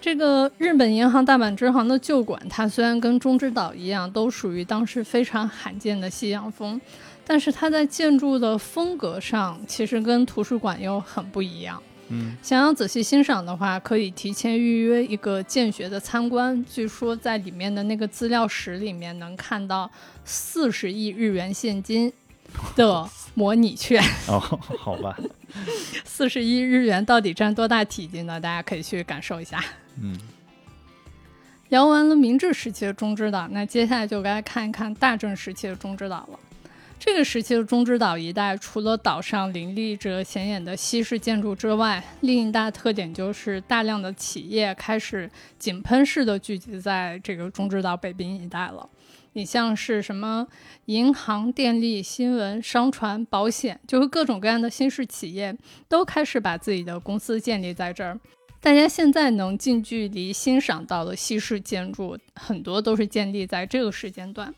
[0.00, 6.80] 这个日本银行大阪支行的旧馆，它虽然跟中之岛一样，都属于当时非常罕见的西洋风。
[7.26, 11.82] 但是它在建筑的风格上，其实跟图书馆又很不一样。
[12.14, 16.62] 嗯想要仔细欣赏的话，可以提前预约一个建学的参观。
[16.64, 19.90] 据说在里面的那个资料室里面能看到
[20.24, 22.12] 四十亿日元现金
[22.76, 24.02] 的模拟券。
[24.28, 24.38] 哦，
[24.78, 25.16] 好吧，
[26.04, 28.38] 四十亿日元到底占多大体积呢？
[28.38, 29.64] 大家可以去感受一下。
[30.02, 30.18] 嗯
[31.70, 36.38] 聊完了明治时期的中之岛，那接下来就该看一看大正时期的中之岛了。
[37.04, 48.88] 这个时期的中之岛一带，除了岛上林立着显眼的西式建筑之外，另一大特点就是大量的企业开始井喷式的聚集在这个中之岛北滨一带了。
[49.32, 50.46] 你像是什么
[50.84, 55.52] 银行、电力、新闻、商船、保险，就是各种各样的新式企业
[55.88, 58.16] 都开始把自己的公司建立在这儿。
[58.60, 64.54] 大家现在能近距离欣赏到的西式建筑，很多都是建立在这个时间段。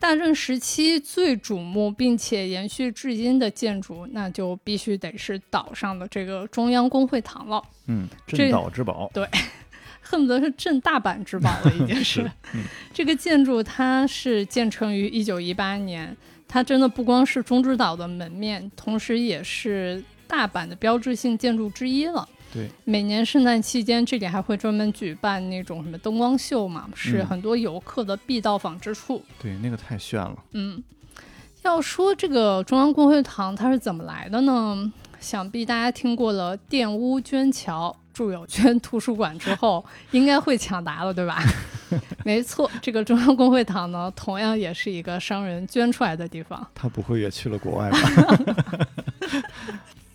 [0.00, 9.28] 大正时期最瞩目并且延续至今的建筑，那就必须得是岛上的这个中央公会堂了，嗯，这镇岛之宝，对
[10.00, 12.22] 恨不得是镇大阪之宝了，已经是。
[12.54, 16.16] 嗯这个建筑它是建成于一九一八年，
[16.48, 22.26] 它真的不光是中之岛的门面，同时也是大阪的标志性建筑之一了。
[22.52, 29.24] 对，每年圣诞期间，这里还会专门举办那种什么灯光秀嘛，是嗯很多游客的必到访之处。
[29.40, 30.82] 对，那个太炫了，嗯，
[31.62, 34.92] 要说这个中央公会堂它是怎么来的呢？
[35.20, 41.42] 想必大家听过了玷污捐桥、住友捐图书馆之后，应该会抢答了，对吧？
[42.24, 46.66] 没错，这个中央公会堂呢，同样也是一个商人捐出来的地方。
[46.74, 47.98] 他不会也去了国外吧？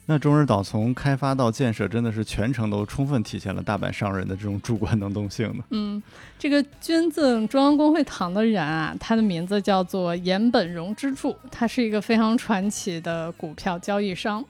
[0.08, 5.64] 那中日岛从开发到建设，真的是全程都充分体现了大阪商人的这种主观能动性呢。
[5.72, 6.02] 嗯，
[6.38, 14.46] 这个捐赠中央公会堂的人啊，他的名字叫做岩本荣之助，他是一个非常传奇的股票交易商。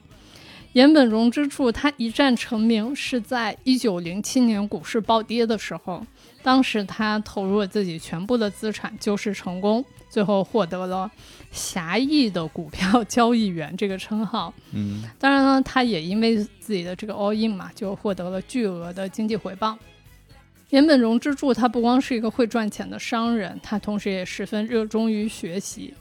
[0.74, 6.04] 岩本荣之助他一战成名是在一九零七年股市暴跌的时候，
[6.42, 9.82] 当时他投入了自己全部的资产救市成功，
[10.16, 11.10] 最后获得了
[11.52, 14.50] 侠义的股票交易员这个称号。
[14.72, 19.78] 嗯当然呢，他也因为自己的这个 all in 嘛，就获得了巨额的经济回报。
[20.70, 25.92] 岩本荣之助他不光是一个会赚钱的商人，他同时也十分热衷于学习，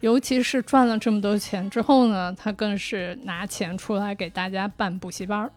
[0.00, 5.50] 尤其是赚了这么多钱之后呢，他更是拿钱出来给大家办补习班儿。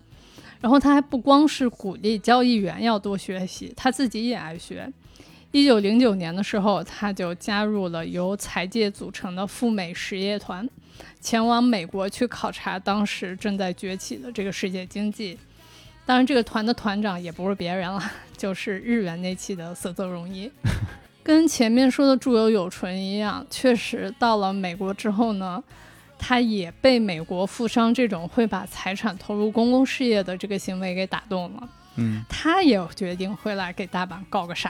[0.61, 4.89] 然后他还不光是鼓励交易员要多学习，他自己也爱学。
[5.55, 10.67] 一九零九年的时候，他就加入了由财界组成的赴美实业团，
[11.21, 15.39] 前往美国去考察当时正在崛起的这个世界经济。
[16.05, 18.03] 当然，这个团的团长也不是别人了，
[18.35, 20.51] 就是日元那期的色泽荣一。
[21.23, 25.63] 跟前面说的住友有纯一样，确实到了美国之后呢，
[26.19, 31.69] 他也被美国富商这种会把财产投入公共事业的这个行为给打动了。
[31.95, 34.69] 嗯他也决定回来给大阪告个傻。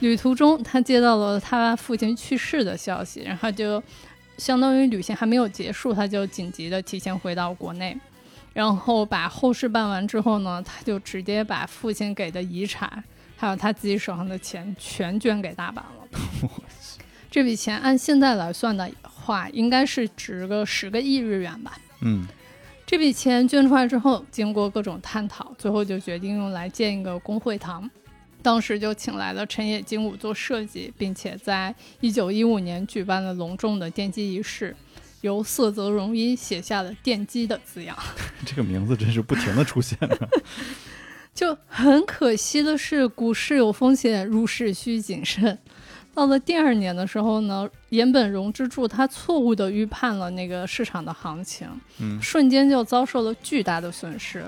[0.00, 3.82] 旅途中，他接到了他父亲去世的消息，然后就
[4.36, 7.98] 相当于旅行还没有结束，他就紧急的提前回到国内，
[8.52, 13.02] 然后把后事办完之后呢，他就直接把父亲给的遗产，
[13.36, 16.08] 还有他自己手上的钱全捐给大阪了。
[17.30, 21.78] 这笔钱按现在来算的话，应该是值个十个亿日元吧。
[22.00, 22.26] 嗯
[22.86, 27.90] 这笔钱捐出来之后，经过各种探讨，最后就决定用来建一个工会堂。
[28.42, 34.74] 当时就请来了陈野金武做设计，并且在一九一五年举办了隆重的奠基仪式，
[35.22, 37.96] 由色泽荣一写下了“奠基”的字样。
[38.46, 40.28] 这个名字真是不停的出现啊。
[41.34, 45.56] 就很可惜的是，股市有风险，入市需谨慎。
[46.12, 51.68] 到了第二年的时候呢，岩本荣之助他错误的预判了那个市场的行情，
[52.00, 54.44] 嗯瞬间就遭受了巨大的损失，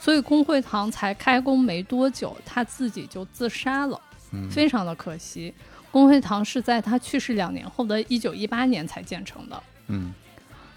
[0.00, 4.00] 所以工会堂才开工没多久，他自己就自杀了，
[4.32, 5.54] 嗯非常的可惜。
[5.92, 9.62] 工会堂是在他去世两年后的一九一八年才建成的。
[9.88, 10.12] 嗯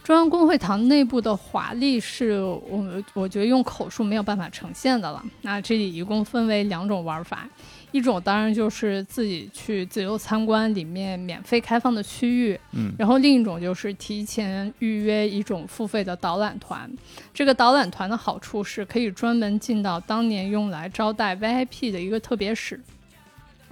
[0.04, 5.24] 中央工会堂内部的华丽是我我觉得用口述没有办法呈现的了。
[5.44, 7.48] 那这里一共分为两种玩法，
[7.94, 16.92] 一种当然就是自己去自由参观里面免费开放的区域，嗯然后另一种就是提前预约一种付费的导览团。
[17.34, 22.82] 这个导览团的好处是可以专门进到当年用来招待 VIP 的一个特别室，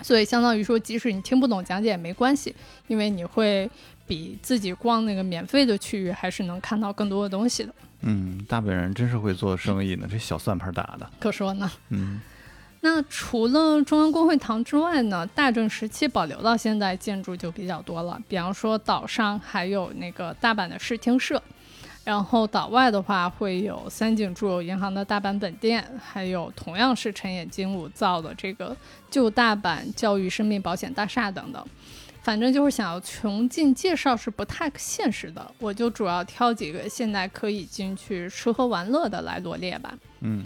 [0.04, 2.56] 所以相当于说，即使你听不懂讲解也没关系，
[2.88, 3.70] 因为你会
[4.06, 7.74] 比自己逛那个免费的区域还是能看到更多的东西的。
[8.02, 11.10] 嗯，大本人真是会做生意呢，这小算盘打的。
[11.20, 11.72] 可说呢。
[11.90, 12.22] 嗯
[12.84, 18.20] 那除了中央公会堂之外呢，大正时期保留到现在建筑就比较多了。
[18.28, 21.42] 比方说岛上还有那个大阪的视听社，
[22.04, 28.76] 然后岛外的话会有三井住友银行的大阪本店，还有同样是陈野金武造的这个
[29.12, 31.64] 旧大阪教育生命保险大厦等等。
[32.24, 39.92] 反正就是想要穷尽介绍是不太现实的，我就主要挑几个现在可以进去吃喝玩乐的来罗列吧。
[40.20, 40.44] 嗯，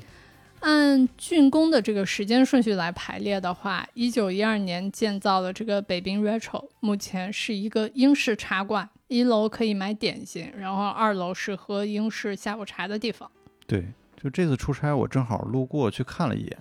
[0.62, 13.30] 按竣工的这个时间顺序来排列的话，一九一二年建造的这个北滨 Retro 目前是一个英式茶馆，一楼可以买点心，然后二楼是喝英式下午茶的地方。
[13.68, 13.86] 对，
[14.22, 16.58] 就这次出差我正好路过去看了一眼。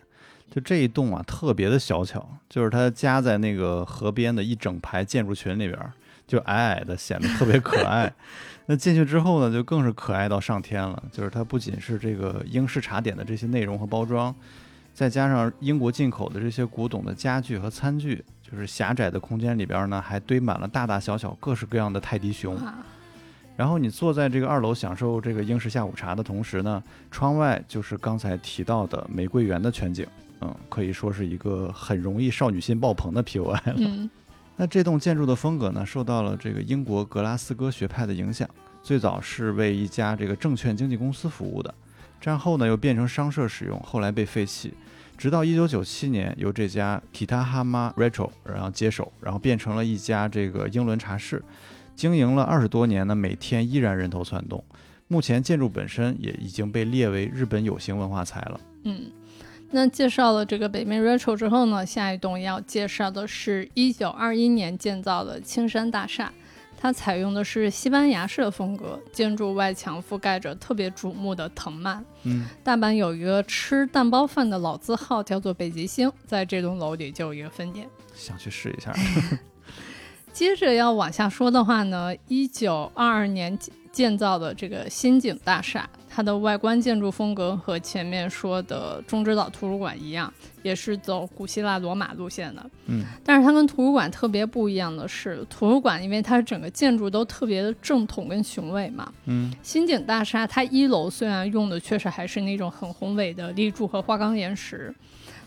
[0.51, 5.93] 就这一栋啊，特别的小巧，就是它夹在那个河边的一整排建筑群里边，
[6.27, 8.13] 就矮矮的，显得特别可爱。
[8.67, 11.03] 那进去之后呢，就更是可爱到上天了。
[11.13, 14.35] 就是它不仅是这个英式茶点的这些内容和包装，
[14.93, 22.59] 再加上英国进口的这些古董的家具和餐具，就是狭窄的空间里边呢，还堆满了大大小小各式各样的泰迪熊。
[23.57, 30.07] 然后你坐在这个二楼享受这个英式下午茶的同时呢，窗外就是刚才提到的玫瑰园的全景。
[30.41, 33.75] 嗯，可以说是一个很容易少女心爆棚的 POI 了。
[33.77, 34.11] 嗯，
[34.57, 38.49] 那这栋建筑的风格呢，受到了这个英国格拉斯哥学派的影响。
[38.83, 41.75] 最早是为一家这个证券经纪公司服务的，
[42.21, 44.75] 战后呢又变成商社使用，后来被废弃。
[45.17, 51.43] 直到1997年，由这家 Kitahama Retro 然后接手，然后变成了一家这个英伦茶室，
[51.97, 54.63] 经营了二十多年呢，每天依然人头攒动。
[55.09, 58.61] 目前建筑本身也已经被列为日本有形文化财了。
[58.85, 59.11] 嗯。
[59.75, 66.33] 那介绍了这个北面 Retro 之后呢，下一栋要介绍的是一九二一年建造的青山大厦，
[66.81, 72.05] 它采用的是西班牙式的风格，建筑外墙覆盖着特别瞩目的藤蔓。
[72.23, 78.95] 嗯，大阪有一个吃蛋包饭的老字号叫做北极星，在这栋楼里就有一个分店，想去试一下。
[80.33, 83.59] 接着要往下说的话呢，一九二二年
[83.95, 85.89] 建造的这个新景大厦。
[86.17, 92.65] 它的外观建筑风格和前面说的中之岛图书馆一样，也是走古希腊罗马路线的。
[92.87, 99.13] 嗯，但是它跟图书馆特别不一样的是，图书馆因为它整个建筑都特别的正统跟雄伟嘛。
[99.25, 104.95] 嗯，新景大厦它一楼虽然用的确实还是那种很宏伟的立柱和花岗岩石，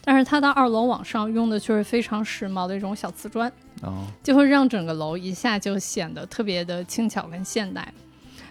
[0.03, 3.49] 但是它到二楼往上用的却是非常时髦的一种小瓷砖，
[3.83, 7.93] 哦，就会让整个楼一下就显得特别的轻巧跟现代。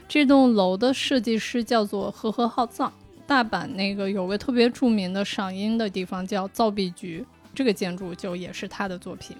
[0.09, 2.93] 这栋楼的设计师叫做和和浩藏，
[3.27, 9.37] 大阪那个有个特别著名的赏樱的地方叫造币局，这个建筑就也是他的作品。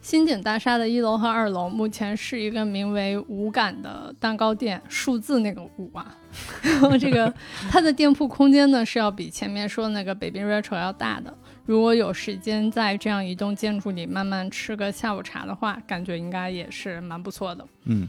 [0.00, 6.16] 新井大厦的一楼和二楼目前是一个名为“五感”的蛋糕店，数字那个五啊。
[6.62, 7.32] 然后这个
[7.70, 11.36] 它的店铺空间呢是要比前面说的那个北滨 retro 要大的。
[11.66, 17.66] 如果有时间在这样一栋建筑里慢慢吃个下午茶的话，感觉应该也是蛮不错的。
[17.84, 18.08] 嗯。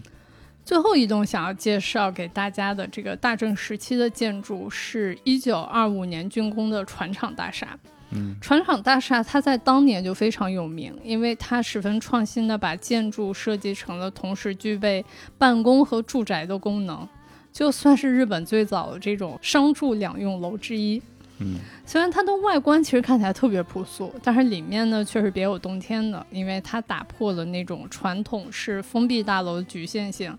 [0.71, 7.77] 最后一栋想要介绍给大家的这个大正时期的建筑，是一九二五年竣工的船厂大厦。
[8.11, 15.03] 嗯，船厂大厦它在当年就非常有名，因为它十分创新的把建筑设计成了同时具备
[15.37, 17.05] 办公和住宅的功能，
[17.51, 21.01] 就算是日本最早的这种商住两用楼之一。
[21.39, 21.55] 嗯，
[21.85, 30.33] 虽然它的外观其实看起来特别朴素，但是里面呢却是别有洞天的，因为它打破了那种传统式封闭大楼的局限性。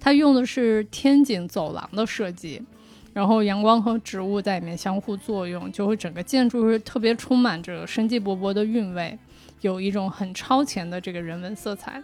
[0.00, 2.62] 它用的是天井走廊的设计，
[3.12, 9.18] 然后阳光和植物在里面相互作用，就会整个建筑是特别充满着生机勃勃的韵味，
[9.60, 12.02] 有一种很超前的这个人文色彩。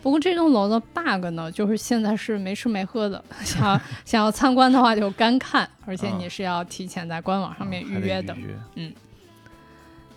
[0.00, 8.36] 不过这栋楼的 bug 呢，就是现在是没吃没喝的， 想 想要参观的话就干看，而且你是要提前在官网上面预约的。
[8.74, 8.92] 嗯。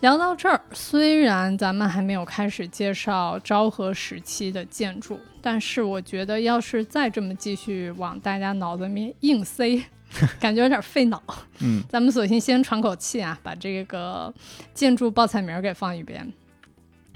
[0.00, 9.84] 聊到这儿，虽然咱们还没有开始介绍昭和时期的建筑，但是我觉得要是再这么继续往大家脑子里面硬塞，
[10.38, 11.20] 感觉有点费脑。
[11.58, 14.32] 嗯，咱们索性先喘口气啊，把这个
[14.72, 16.32] 建筑报菜名给放一边。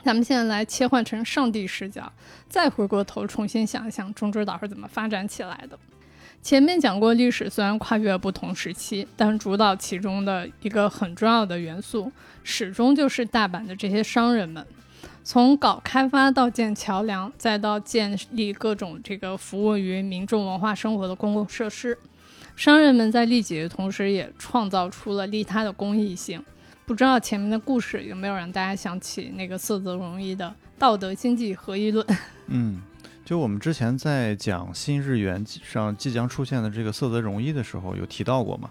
[0.02, 2.12] 咱们现在来切换成上帝视角，
[2.48, 5.78] 再回过头重新想一想中之岛是怎么发展起来的。
[6.42, 12.10] 前面讲过，历史虽然跨越不同时期，但主导其中的一个很重要的元素，
[12.42, 14.66] 始终就是大阪的这些商人们。
[15.22, 21.96] 从搞开发到建桥梁，再到建立各种这个服务于民众文化生活的公共设施，
[22.56, 26.44] 商人们在利己的同时，也创造出了利他的公益性。
[26.84, 32.04] 不知道前面的故事有没有让大家想起那个色泽容一的道德经济合一论？
[32.48, 32.82] 嗯。
[33.32, 38.68] 就我们之前在讲新日元上即将出现的这个色泽容易的时候，有提到过嘛？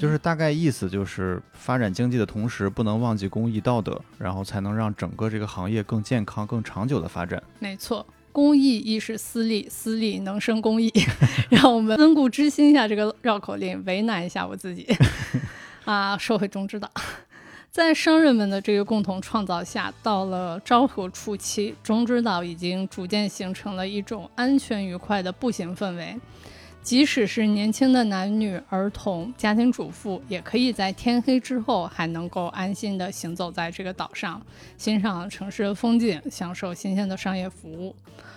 [0.00, 7.40] 就是大概意思就是发展经济的同时，不能忘记公益道德，然后才能让整个这个行业更健康、更长久的发展。
[7.60, 8.04] 没错。
[8.32, 10.92] 公益亦是私利，私利能生公益。
[11.48, 14.88] 让我们温故知新一下这个绕口令，为难一下我自己
[15.86, 16.18] 啊！
[16.18, 16.90] 社会中之岛。
[17.70, 26.18] 在商人们的这个共同创造下，到了昭和初期，中之岛已经逐渐形成了一种安全愉快的步行氛围。
[26.82, 34.42] 即使是年轻的男女、儿童、家庭主妇，也可以在天黑之后还能够安心地行走在这个岛上，
[34.76, 37.94] 欣赏城市的风景，享受新鲜的商业服务。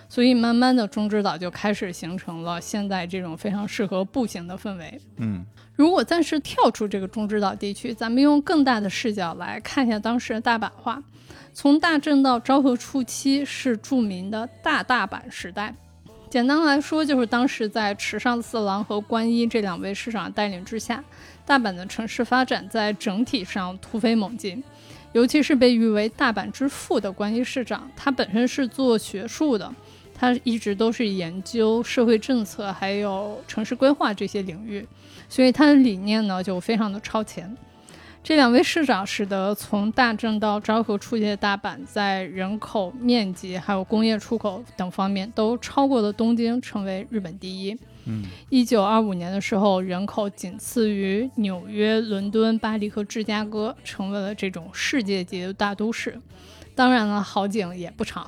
[0.08, 5.00] 所以，慢慢的，中之岛就开始形成了现在这种非常适合步行的氛围。
[5.16, 5.44] 嗯。
[5.76, 11.02] 如果暂时跳出这个中之岛地区，咱们用更大的视角来看一下当时的大阪话。
[11.52, 15.74] 从大正到昭和初期是著名的大大阪时代。
[16.30, 21.02] 简单来说，就是当时在池上四郎和关一这两位市长带领之下，
[21.46, 24.62] 大阪的城市发展在整体上突飞猛进。
[25.12, 29.72] 尤其是被誉为“大阪之父”的关一市长，他本身是做学术的。
[30.12, 34.84] 他一直都是研究社会政策，还有城市规划这些领域，
[35.28, 37.56] 所以他的理念呢就非常的超前。
[38.22, 47.76] 这两位市长使得从大正到昭和初期的大阪，在人口、面积还有工业出口等方面都超过了东京，成为日本第一。
[48.06, 56.18] 嗯，一九二五年的时候，人口仅次于纽约、伦敦、巴黎和芝加哥，成为了这种世界级的大都市。
[56.74, 58.26] 当然了，好景也不长，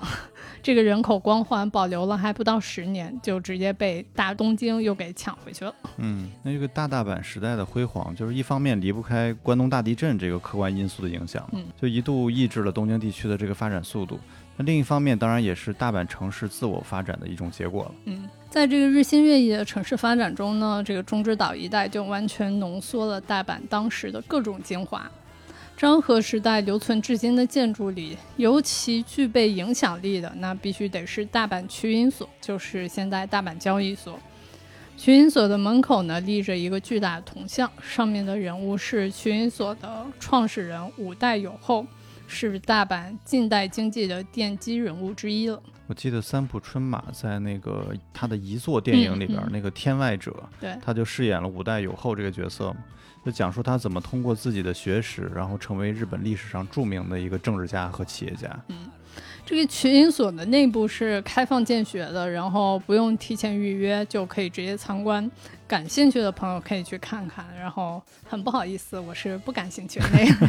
[0.67, 5.73] 这个人口光环保留了还不到十年，就直接被大东京又给抢回去了。
[5.99, 14.19] 嗯，那这个大大阪时代的辉煌，就是一方面离不开关东大地震这个客观因素的影响，嗯，就一度抑制了东京地区的这个发展速度。
[14.57, 17.95] 那另一方面，当然也是大阪城市自我发展的一种结果了。
[18.07, 25.09] 嗯，在这个日新月异的城市发展中呢，这个中之岛一带就完全浓缩了大阪当时的各种精华。
[25.77, 34.19] 昭和时代留存至今的建筑里，尤其具备影响力的，那必须得是大阪区银所，就是现在大阪交易所。
[34.97, 41.87] 区银所的门口呢，立着一个巨大的铜像，上面的人物是区银所的创始人五代友厚，
[42.27, 45.63] 是大阪近代经济的奠基人物之一了。
[45.89, 52.77] 我记得三浦春马在那个他的遗作电影里边，那个《天外者》，对，他就饰演了五代友厚这个角色嘛。
[53.27, 58.49] 就讲述他怎么通过自己的学识，然后成为日本历史上著名的一个政治家和企业家。
[58.69, 58.89] 嗯，
[59.45, 65.29] 这个群英所的内部是开放见学的，然后不用提前预约就可以直接参观。
[65.67, 67.45] 感兴趣的朋友可以去看看。
[67.59, 70.49] 然后很不好意思，我是不感兴趣的那个。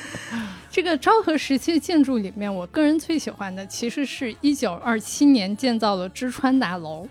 [0.72, 7.06] 这个昭和时期建筑里面，我个人最喜欢的其实是一九二七年建造的知川大楼，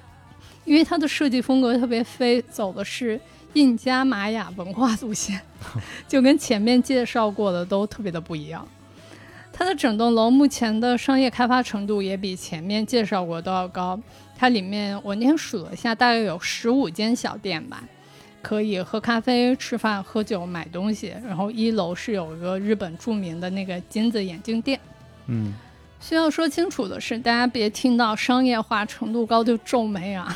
[0.66, 3.22] 因为它的设计风格特别飞，走的是。
[3.54, 5.42] 印加玛雅文化路线，
[6.08, 8.68] 就跟前面介绍过的都特别的不一样。
[9.52, 14.00] 它的整栋楼目前的商业开发程度也比前面介绍过都要高。
[14.38, 17.84] 它里面我那天数了一下，大概有十五间小店吧，
[18.42, 21.14] 可以喝咖啡、吃饭、喝酒、买东西。
[21.28, 24.80] 然后一楼是有一个日本著名的那个金子眼镜店。
[25.26, 25.54] 嗯，
[26.00, 30.34] 需要说清楚的是，大家别听到商业化程度高就皱眉啊。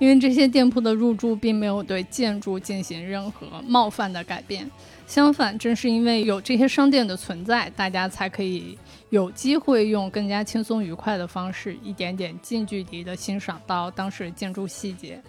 [0.00, 4.68] 因为这些店铺的入驻并没有对建筑进行任何冒犯的改变，
[5.06, 8.76] 相反，正是因为有这些商店的存在，大家才可以
[9.10, 15.22] 有机会用更加轻松愉快的方式，一点点近距离的欣赏到当时建筑细节。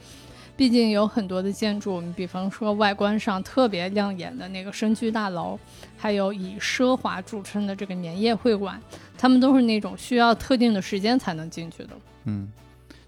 [0.56, 5.60] 毕竟有很多的建筑，比方说外观上特别亮眼的那个深居大楼，
[5.98, 8.80] 还有以奢华著称的这个年业会馆，
[9.18, 11.90] 他们都是那种需要特定的时间才能进去的。
[12.24, 12.48] 嗯。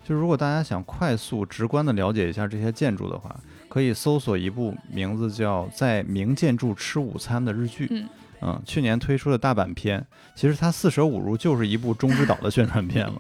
[0.04, 3.34] 就如果大家想快速直观的了解一下这些建筑的话，
[3.70, 7.88] 可以搜索一部名字叫《在名建筑吃午餐》的日剧。
[7.90, 8.10] 嗯，
[8.42, 13.14] 嗯，去年推出的大阪篇，其实它四舍五入就是一部中之岛的宣传片了，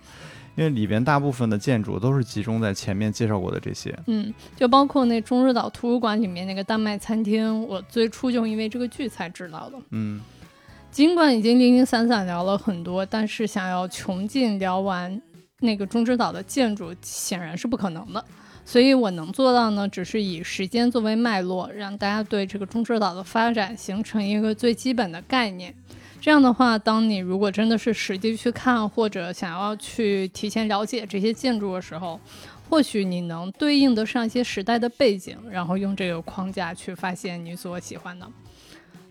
[0.56, 3.98] 因为里边大部分的建筑都是集中在前面介绍过的这些。
[4.08, 9.78] 嗯，就包括那中之岛图书馆里面那个丹麦餐厅，我最初就因为这个剧才知道的。
[9.92, 10.20] 嗯，
[10.92, 15.22] 尽管已经零零散散聊了很多，但是想要穷尽聊完。
[15.64, 18.24] 那个中之岛的建筑显然是不可能的，
[18.64, 25.74] 所以我能做到呢，只是以时间作为脉络，让大家对这个中之岛的发展形成一个最基本的概念。
[26.22, 32.18] 这样的话，当你如果真的是实际去看，或者想要去提前了解这些建筑的时候，
[32.70, 38.26] 或许你能对应得上一些时代的背景，然后用这个框架去发现你所喜欢的。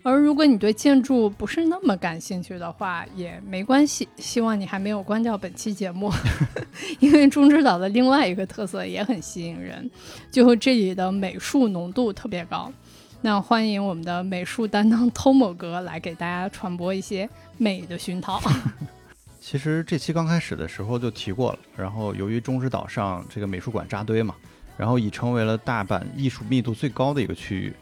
[0.05, 4.05] 而如果你对建筑不是那么感兴趣的话，也没关系。
[4.17, 6.11] 希望你还没有关掉本期节目，
[6.99, 9.89] 因为中之岛的另外一个特色也很吸引人，
[10.29, 12.69] 就这里的美术浓度特别高。
[13.21, 17.27] 那欢迎我们的美术担当 偷某哥来给大家传播一些
[17.57, 18.41] 美的熏陶。
[19.39, 24.35] 其实这期刚开始的时候就提过了，然后由于中之岛上这个美术馆扎堆嘛，
[24.75, 27.73] 然后已成为了大阪艺术密度最高的一个区域。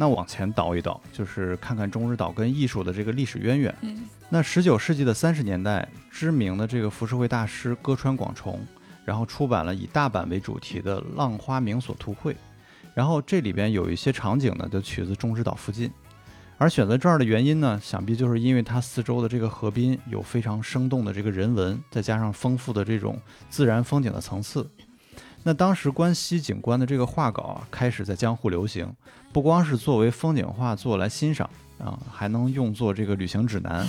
[0.00, 3.74] 那往前倒一倒，就是看看中之岛跟艺术的这个历史渊源。
[3.82, 8.58] 嗯那十九世纪的三十年代，知名的这个浮世绘大师歌川广重，
[9.04, 12.32] 然后出版了以大阪为主题的《浪花名所图绘》，
[12.94, 15.90] 然后这里边有一些场景呢，就取自中之岛附近。
[16.56, 23.20] 而选择这儿的原因呢，想必就是因为它四周的这个河滨有非常生动的这个人文，再加上丰富的这种
[23.50, 24.66] 自然风景的层次。
[25.42, 28.90] 那当时关西景观的这个画稿啊，开始在江户流行，
[29.32, 33.86] 不光是作为风景画作来欣赏啊，还能用作这个旅行指南。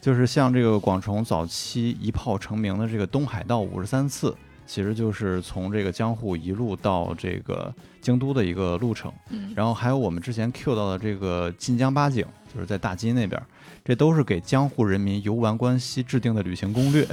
[0.00, 7.72] 就是像这个广重早期一炮成名的这个东海道五十三次，其实就是从这个江户一路到这个
[8.02, 9.10] 京都的一个路程。
[9.30, 13.42] 嗯，然后还有我们之前 Q 到的这个晋江八景，就是在大金那边，
[13.82, 17.08] 这都是给江户人民游玩关西制定的旅行攻略。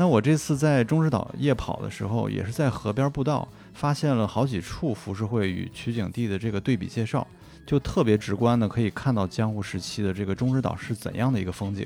[0.00, 7.26] 那我这次在中之岛夜跑的时候，也是在河边步道发现了好几处浮世绘与取景地的这个对比介绍，
[7.66, 11.84] 就特别直观的可以看到江户时期的这个中之岛是怎样的一个风景，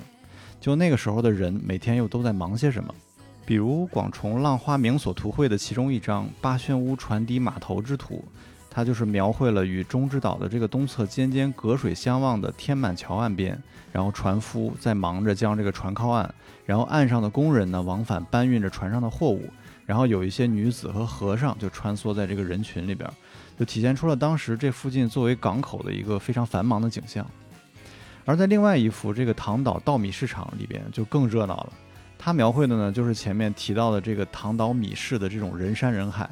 [0.61, 2.95] 就那个时候的人每天又都在忙些什么。
[3.47, 8.17] 比如广重浪花名所图绘的其中一张《八轩屋船底码头之图》，
[8.75, 13.63] 它就是描绘了与中之岛的这个东侧尖尖隔水相望的天满桥岸边，
[13.93, 19.51] 然后船夫在忙着将这个船靠岸，然后岸上的工人呢往返搬运着船上的货物，
[19.85, 23.07] 然后有一些女子和和尚就穿梭在这个人群里边，
[23.59, 27.27] 就体现出了当时这附近作为港口的一个非常繁忙的景象。
[28.25, 31.73] 而在另外一幅这个唐岛稻米市场里边就更热闹了。
[32.19, 36.31] 它描绘的呢，就是前面提到的这个唐岛米市的这种人山人海。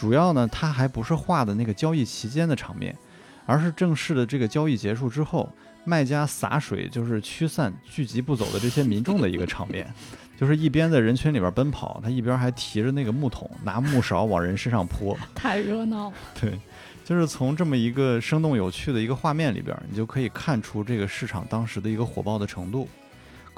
[0.00, 2.96] 主要呢，他还不是画的那个交易期间的场面，
[3.44, 5.46] 而是正式的这个交易结束之后，
[5.84, 9.86] 卖家洒水就是驱散聚集不走的这些民众的一个场面。
[10.40, 15.14] 就是一边在人群里边奔跑，他一边还提着那个木桶，拿木勺往人身上泼。
[15.34, 16.16] 太热闹了。
[16.40, 16.58] 对，
[17.04, 22.88] 就是从这么一个生动有趣的一个画面里边，你就可以看出这个市场当时的一个火爆的程度。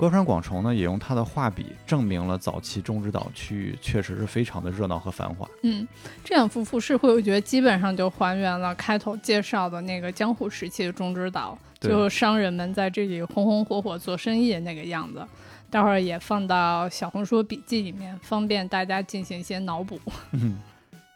[0.03, 5.49] 歌川广重呢，也用他的画笔证明了早期中之岛区域确实是非常的热闹和繁华。
[5.63, 5.87] 嗯，
[6.25, 15.25] 这两幅浮世绘，我觉得基本上就还原了开头介绍的那个江户时期的中之岛，对就商人们在这里红红火火做生意的那个样子。
[15.71, 20.01] 待会儿也放到小红书笔记里面，方便大家进行一些脑补。
[20.33, 20.59] 嗯，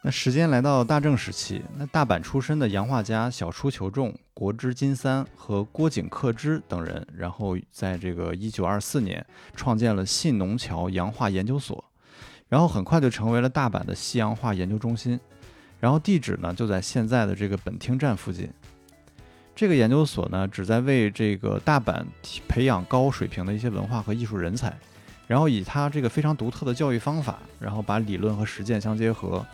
[0.07, 9.27] 那时间来到大正时期，那大阪出身的洋画家小出求重、国之金三和郭井克之等人，然后在这个一九二四年
[9.57, 11.85] 创建了信浓桥洋画研究所，
[12.49, 15.19] 然后很快就成为了大阪的西洋画研究中心，
[15.81, 18.49] 然后地址呢就在现在的这个本町站附近。
[19.57, 22.05] 这个研究所呢，旨在为这个大阪
[22.47, 24.73] 培养高水平的一些文化和艺术人才，
[25.27, 29.45] 然后以他这个非常独特的教育方法，然后把理论和实践相结合，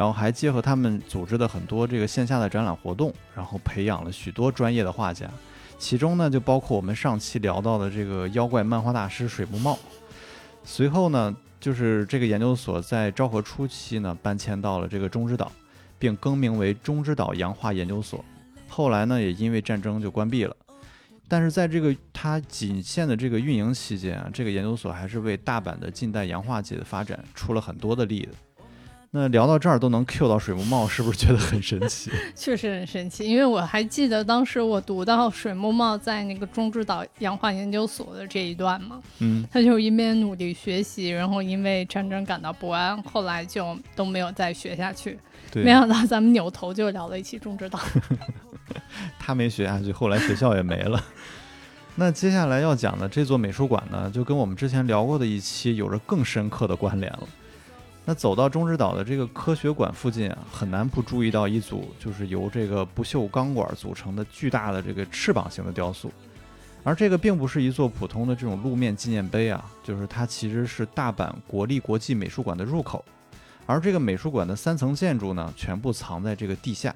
[0.00, 5.30] 然后还结合他们组织的很多这个线下的展览活动，然后培养了许多专业的画家，
[5.78, 9.78] 其中呢就包括我们上期聊到的这个妖怪漫画大师水木茂。
[10.64, 15.52] 随后呢，就是这个研究所在昭和初期呢搬迁到了这个中之岛，
[15.98, 18.24] 并更名为中之岛洋画研究所。
[18.70, 20.56] 后来呢，也因为战争就关闭了。
[21.28, 28.32] 但是在这个它仅限的这个运营期间啊，这个研究所还是为大阪的近代洋画界的发展出了很多的力的。
[29.12, 32.12] 那聊到这儿都能 Q 到水木茂，是不是觉得很神奇？
[32.36, 45.18] 确实很神奇，因为我还记得当时我读到水木茂在那个中之岛洋画研究所的这一段嘛，嗯，他就一边努力学习，然后因为战争感到不安，后来就都没有再学下去。
[45.50, 47.80] 对没，想到咱们扭头就聊了一期中之岛。
[49.18, 51.02] 他没学下去，后来学校也没了。
[51.96, 57.28] 那接下来要讲的这座美术馆呢，就跟我们之前聊过的一期有着更深刻的关联了。
[58.10, 66.10] 那走到中之岛的这个科学馆附近啊，很难不注意到一组就是由这个不锈钢管组成的巨大的这个翅膀形的雕塑。
[66.82, 73.04] 而这个并不是一座普通的这种路面纪念碑啊，就是它其实是大阪国立国际美术馆的入口。
[73.64, 76.92] 而这个美术馆的三层建筑呢，全部藏在这个地下。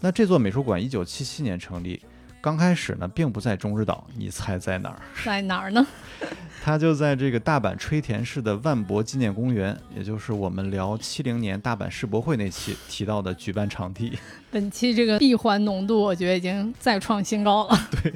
[0.00, 2.02] 那这座美术馆一九七七年成立，
[2.40, 5.00] 刚开始呢并不在中日岛，你猜在哪儿？
[5.24, 5.86] 在哪儿呢？
[6.64, 14.18] 它就在这个大阪吹田市的万博纪念公园，也就是我们聊七零年大阪世博会那期提到的举办场地。
[14.50, 17.88] 本期这个闭环浓度，我觉得已经再创新高了。
[18.02, 18.12] 对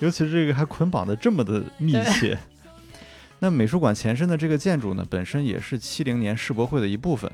[0.00, 2.38] 尤其是这个还捆绑的这么的密切。
[3.40, 7.30] 那美术馆前身的这个建筑呢，本身也是七零年世博会的一部分，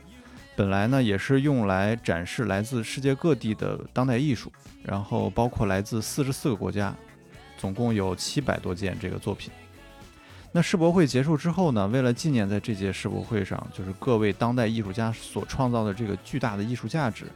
[0.59, 4.51] 本来呢也是用来展示来自世界各地的当代艺术，
[4.83, 6.93] 然后包括来自四十四个国家，
[7.57, 9.53] 总共有七百多件这个作品。
[10.51, 17.27] 那世博会结束之后呢，为了纪念在这届世博会上就是各位当代艺术家所创造的这个巨大的艺术价值，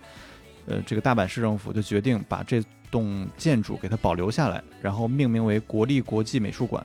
[0.66, 2.60] 呃，这个大阪市政府就决定把这
[2.90, 6.84] 栋建筑给它保留下来，然后命名为国立国际美术馆，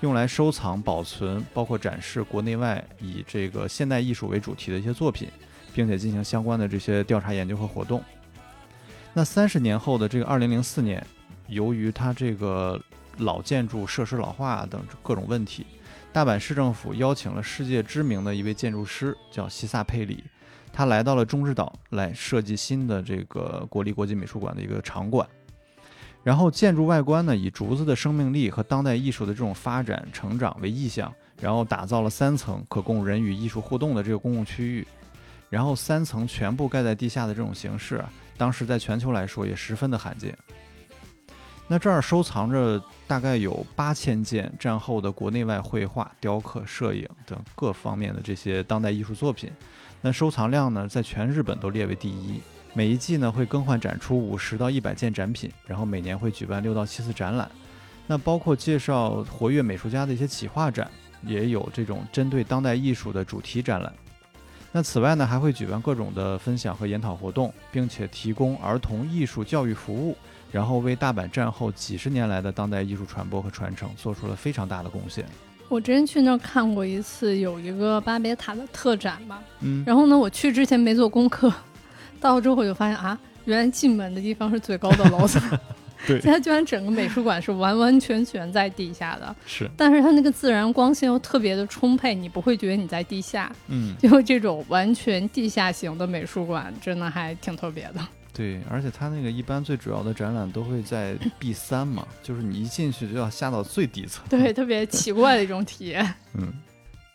[0.00, 5.26] 用来收藏、保存，包括展示国内外以这个现代艺术为主题的一些作品，
[5.74, 8.02] 并且进行相关的这些调查研究和活动。
[9.14, 11.04] 那三十年后的这个二零零四年，
[11.46, 12.80] 由于它这个
[13.16, 15.66] 老建筑设施老化等各种问题，
[16.12, 20.22] 大阪市政府邀请了世界知名的一位建筑师，叫西萨佩里，
[20.72, 25.26] 他来到了中之岛来设计新的这个国立国际美术馆的一个场馆。
[26.22, 34.86] 然后建筑外观呢，以竹子的生命力和当代艺术的这种发展成长为意向，然后打造了三层可供人与艺术互动的这个公共区域。
[35.50, 38.04] 然后三层全部盖在地下的这种形式，
[38.36, 40.36] 当时在全球来说也十分的罕见。
[41.66, 49.50] 那这儿收藏着大概有八千件战后的国内外绘画、雕刻、摄影等各方面的这些当代艺术作品。
[50.00, 52.40] 那收藏量呢，在全日本都列为第一。
[52.72, 57.50] 每一季呢会更换展出五十到一百件展品，然后每年会举办六到七次展览。
[58.06, 60.90] 那包括介绍活跃美术家的一些企划展，
[61.22, 63.92] 也有这种针对当代艺术的主题展览。
[64.70, 70.16] 那此外呢，还会举办各种的分享和研讨活动，并且提供儿童艺术教育服务，
[70.52, 75.24] 然后为大阪战后几十年来的当代艺术传播和传承做出了非常大的贡献。
[75.68, 79.42] 我之前去那儿看过一次，有一个巴别塔的特展吧。
[79.60, 81.52] 嗯，然后呢，我去之前没做功课，
[82.20, 85.42] 到了之后我就发现啊，原来进门的地方是最高的楼层。
[86.06, 93.50] 对，它居然整个美术馆是完完全全在地下的，是，但是它那个自然光线又特别的充沛，你不会觉得你在地下。
[93.66, 98.00] 嗯，就这种完全地下型的美术馆，真的还挺特别的。
[98.32, 104.24] 对，而且它那个一般最主要的展览都会在 B 三嘛，就是你一进去就要下到最底层。
[104.28, 106.14] 对，特别奇怪的一种体验。
[106.34, 106.52] 嗯，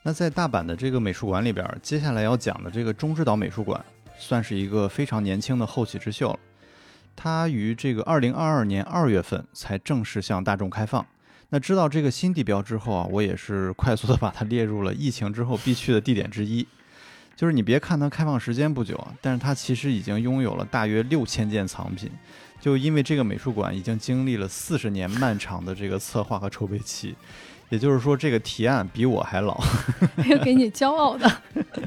[0.01, 3.81] 那在大阪的这个美术馆里边，接下来要讲的这个中之岛美术馆，
[4.19, 6.39] 算是一个非常年轻的后起之秀了。
[7.16, 11.05] 它于这个二零二二年二月份才正式向大众开放。
[11.49, 16.68] 那知道这个新地标之后啊，我也是快速的把它列入了疫情之后必去的地点之一。
[17.36, 22.09] 就是你别看它开放时间不久啊，但是它其实已经拥有了大约六千件藏品。
[22.59, 27.14] 就因为这个美术馆已经经历了四十年漫长的这个策划和筹备期，
[27.74, 29.59] 也就是说这个提案比我还老，
[30.30, 31.41] 要给你骄傲的。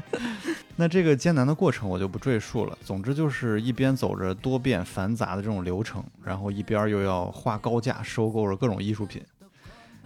[0.75, 2.77] 那这个艰难的过程我就不赘述了。
[2.83, 9.23] 总之就是一边走着多变繁杂的这种流程，然后一边又要花高价收购着各种艺术品。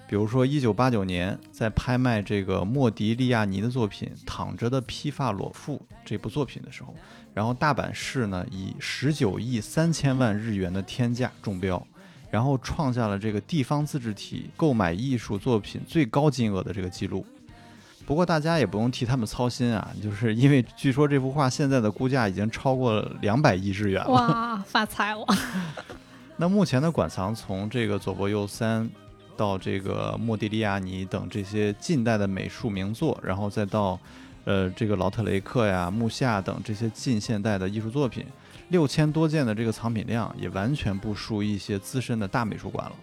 [0.08, 6.94] 比如说，一九八九年在拍卖这个莫迪利亚尼的作品《躺着的披发裸妇》这部作品的时候，
[7.34, 11.84] 然后大阪市呢以十九亿三千万日元的天价中标，
[12.32, 17.24] 然后创下了这个地方自治体购买艺术作品最高金额的这个记录。
[18.04, 24.10] 不过大家也不用替他们操心啊，就是因为据说这幅画现在的估价已经超过两百亿日元了。
[24.10, 25.24] 哇，发财了！
[26.38, 28.90] 那目前的馆藏从这个佐伯右三
[29.38, 33.98] 到这个莫迪利亚尼等这些近代的美术名作，然后再到
[34.46, 38.26] 呃这个劳特雷克呀、木下等这些近现代的艺术作品，
[38.72, 42.94] 六千多件的这个藏品量也完全不输一些资深的大美术馆了。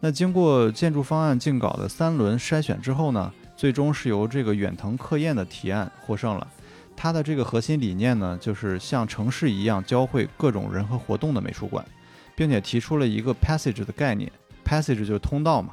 [0.00, 3.32] 那经过建筑方案竞稿的三轮筛选之后呢？
[3.56, 6.46] 最终是由这个远藤克彦的提案获胜了。
[6.94, 11.82] 他的这个核心理念呢，就是像城市一样交汇各种人和活动的美术馆，
[12.34, 14.30] 并且提出了一个 passage 的概念。
[14.62, 15.72] passage 就是通道嘛，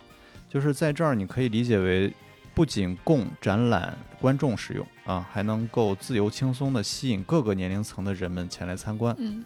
[0.50, 2.14] 就是在这儿你可以理解为
[2.56, 9.16] 不仅供展览观众使用啊，还能够自由轻松地吸引各个年龄层的人们前来参观。
[9.20, 9.44] 嗯，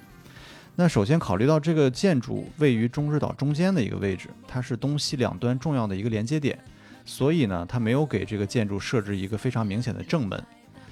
[0.75, 6.57] 那首先考虑到这个建筑位于中之岛中间的一个位置，它是东西两端重要的一个连接点。
[7.05, 10.43] 所以呢，它没有给这个建筑设置一个非常明显的正门，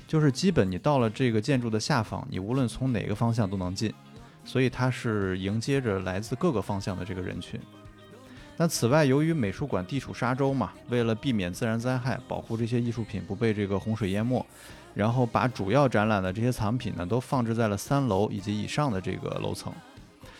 [0.07, 3.93] 就是基本你到了这个建筑的下方，你无论从哪个方向都能进。
[4.45, 7.59] 所以它是迎接着来自各个方向的这个人群。
[8.57, 14.45] 那此外，由于美术馆地处沙洲嘛，为了避免自然灾害，保护这些艺术品不被这个洪水淹没，
[14.93, 19.73] 然后把主要展览的这些藏品呢，都放置在了三楼以及以上的这个楼层。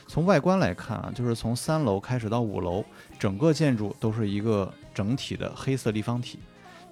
[0.08, 2.86] 从外观来看啊，就是从三楼开始到五楼，
[3.20, 6.40] 整个建筑都是一个整体的黑色立方体。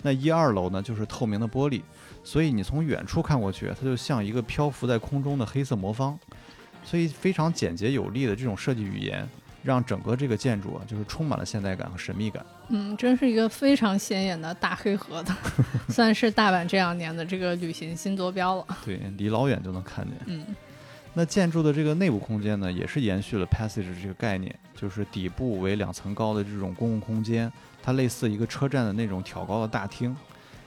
[0.01, 1.81] 那一二楼呢，就是透明的玻璃，
[2.23, 6.19] 所以你从远处看过去，它就像一个漂浮在空中的黑色魔方。
[6.83, 9.25] 所以非常简洁有力的这种设计语言，
[9.63, 12.45] 让整个这个建筑啊，就是充满了现代感和神秘感。
[12.67, 15.33] 嗯，真是一个非常显眼的大黑盒子，
[15.89, 18.65] 算是大阪这两年的这个旅行新坐标了。
[18.85, 20.15] 对，离老远就能看见。
[20.25, 20.45] 嗯。
[21.15, 27.51] 那建筑的这个内部空间呢，也是延续了 passage 这个概念，就是底部为两层高的这种公共空间，
[27.83, 30.15] 它类似一个车站的那种挑高的大厅。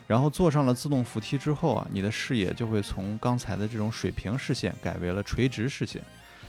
[0.07, 6.01] 然后坐上了自动扶梯之后啊，你的视野就会从刚才的这种水平视线改为了垂直视线，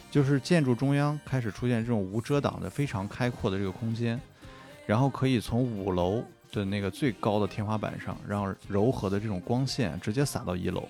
[0.09, 4.19] 就是建筑中央开始出现这种无遮挡的非常开阔的这个空间，
[4.85, 10.87] 然后可以从五楼的那个最高的天花板上，让柔和的这种光线直接洒到一楼。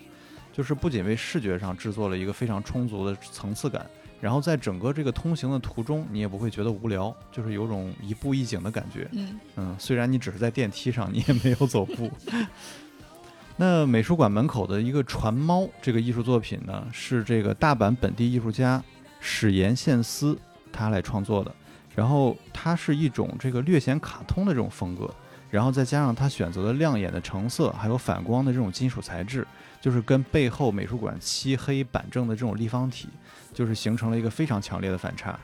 [0.54, 3.86] 就是不仅为视觉上制作了一个非常充足的层次感，
[4.20, 9.08] 然后在整个这个通行的途中，你也不会觉得无聊，就是有种一步一景的感觉。
[9.12, 12.10] 嗯嗯，虽然你只是在电梯上，你也没有走步。
[13.56, 18.84] 那美术馆门口的一个船猫这个艺术作品呢，是这个大阪本地艺术家
[19.20, 20.38] 史岩宪司
[20.72, 21.54] 他来创作的，
[21.96, 25.10] 然后它是一种这个略显卡通的这种风格，
[25.50, 29.46] 然后再加上他选择的亮眼的橙色，还有反光的这种金属材质，
[29.82, 33.10] 就是跟背后美术馆漆黑板正的这种立方体，
[33.54, 35.40] 就是形成了一个非常强烈的反差。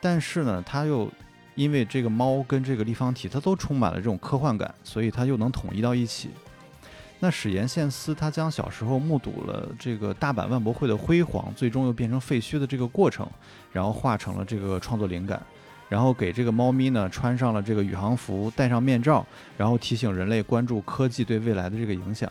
[0.00, 1.10] 但是呢，它又
[1.54, 6.30] 因为这个猫跟这个立方体，它都充满了这种科幻感，所以它又能统一到一起。
[7.18, 13.26] 那史岩宪司他将小时候目睹了这个大阪万博会的辉煌，最终又变成废墟的这个过程，
[13.72, 15.40] 然后化成了这个创作灵感，
[15.88, 22.30] 然后给这个猫咪呢穿上了这个宇航服，戴上面罩，然后提醒人类关注科技对未来的这个影响。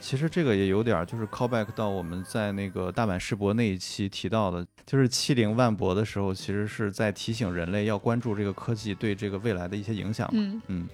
[0.00, 10.40] 其实这个也有点儿就是 callback 到我们在那个大阪世博那一期提到的，就是欺凌万博的时候，其实是在提醒人类要关注这个科技对这个未来的一些影响嘛。
[10.40, 10.88] 嗯嗯，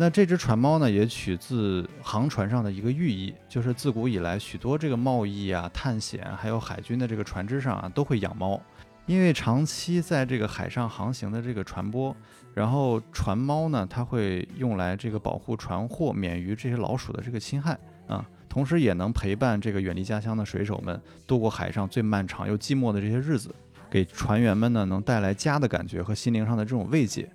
[0.00, 8.60] 那这只船猫呢，也取自航船上的一个寓意，就是自古以来许多这个贸易啊、探险还有海军的这个船只上啊，都会养猫，
[9.06, 12.14] 因为长期在这个海上航行的这个船舶，
[12.54, 17.76] 然后船猫呢，它会用来这个保护船货免于这些老鼠的这个侵害
[18.06, 23.52] 啊，同时也能陪伴这个远离家乡的水手们度过海上最漫长又寂寞的这些日子，
[23.90, 27.28] 给船员们呢能带来家的感觉和心灵上的这种慰藉。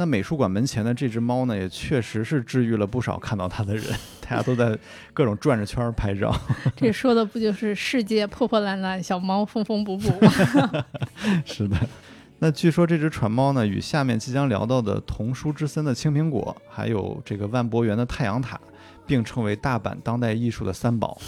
[0.00, 3.84] 那美术馆门前的这只猫呢，也确实是治愈了不少看到它的人，
[4.20, 4.78] 大家都在
[5.12, 6.32] 各种转着圈儿拍照。
[6.76, 10.84] 这说的不就是世界破破烂烂，小猫缝缝补补吗？
[11.44, 11.76] 是的。
[12.38, 18.60] 那据说这只船猫呢，与下面即将聊到的童书之森的青苹果，还有这个万博园的太阳塔，
[19.04, 21.20] 并称为大阪当代艺术的三宝。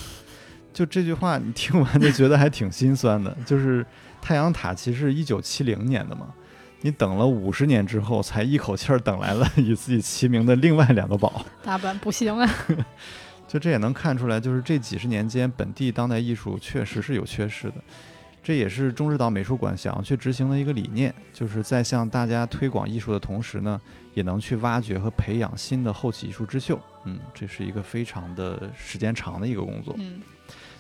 [0.73, 3.37] 就这句话，你听完就觉得还挺心酸的。
[3.45, 3.85] 就是
[4.23, 6.29] 太阳塔其实是一九七零年的嘛，
[6.83, 11.45] 你等了五十年之后，才一口气儿等来了与自己齐名的另外两个宝。
[11.63, 12.51] 大阪不行啊。
[13.47, 17.75] 就这也能看出来，就是这几十年间，本地当代艺术确实是有缺失的。
[18.43, 23.79] 这也是中日岛美术馆想要去执行的一个理念，就是在向大家推广艺术的同时呢，
[24.15, 26.81] 也能去挖掘和培养新的后起艺术之秀。
[27.05, 29.95] 嗯，这是一个非常的时间长的一个工作。
[29.99, 30.23] 嗯，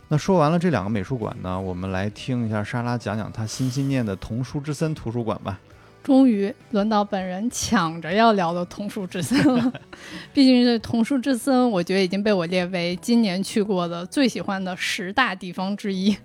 [0.08, 5.58] 那说完了这两个美术馆呢，我们来听一下莎拉讲讲她心心念的童书之森图书馆吧。
[6.02, 9.72] 终于轮到本人抢着要聊的桐树之森了。
[10.32, 16.16] 毕竟这桐树之森，我觉得已经被我列为今年去过的最喜欢的十大地方之一。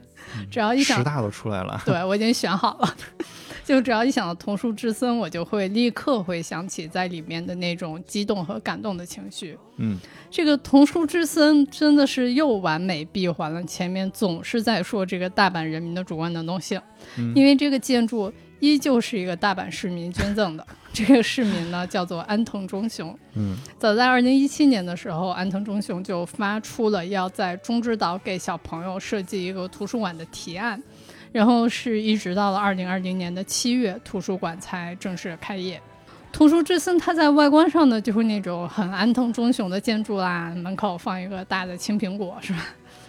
[0.49, 2.95] 只要一想十大都出来了， 对我已经选好了。
[3.63, 9.57] 就只要一想到桐树之森，我就会立刻会想起在里面的那种激动和感动的情绪。
[9.77, 9.97] 嗯，
[10.29, 16.79] 这个桐树之森真的是又完美闭环了前面总是在说这个大阪人民的主观能动性，
[17.17, 20.65] 嗯因为这个建筑依旧是一个大阪市民捐赠的。
[20.95, 30.81] 这个市民呢叫做安藤忠雄，嗯早在二零一七年的时候，安藤忠雄就发出了要在中之岛给小朋友设计一个图书馆的提案，
[31.33, 35.81] 然后是一直到了二零二零年的七月，图书馆才正式开业。
[36.31, 42.65] 图书之森它在外观上呢，就是那种很安藤忠雄的建筑啦，门口放一个大的青苹果，是吧？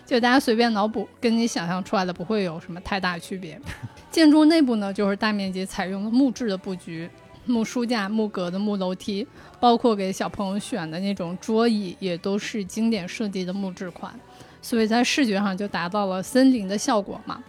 [0.06, 3.60] 就大家随便脑补，跟你想象出来的不会有什么太大区别。
[4.10, 7.10] 建筑内部呢，就是大面积采用了木质的布局，
[7.44, 9.26] 木书架、木格的木楼梯，
[9.58, 14.18] 包括给小朋友选的那种桌椅，也都是经典设计的木质款，
[14.62, 17.42] 所以在视觉上就达到了森林的效果嘛。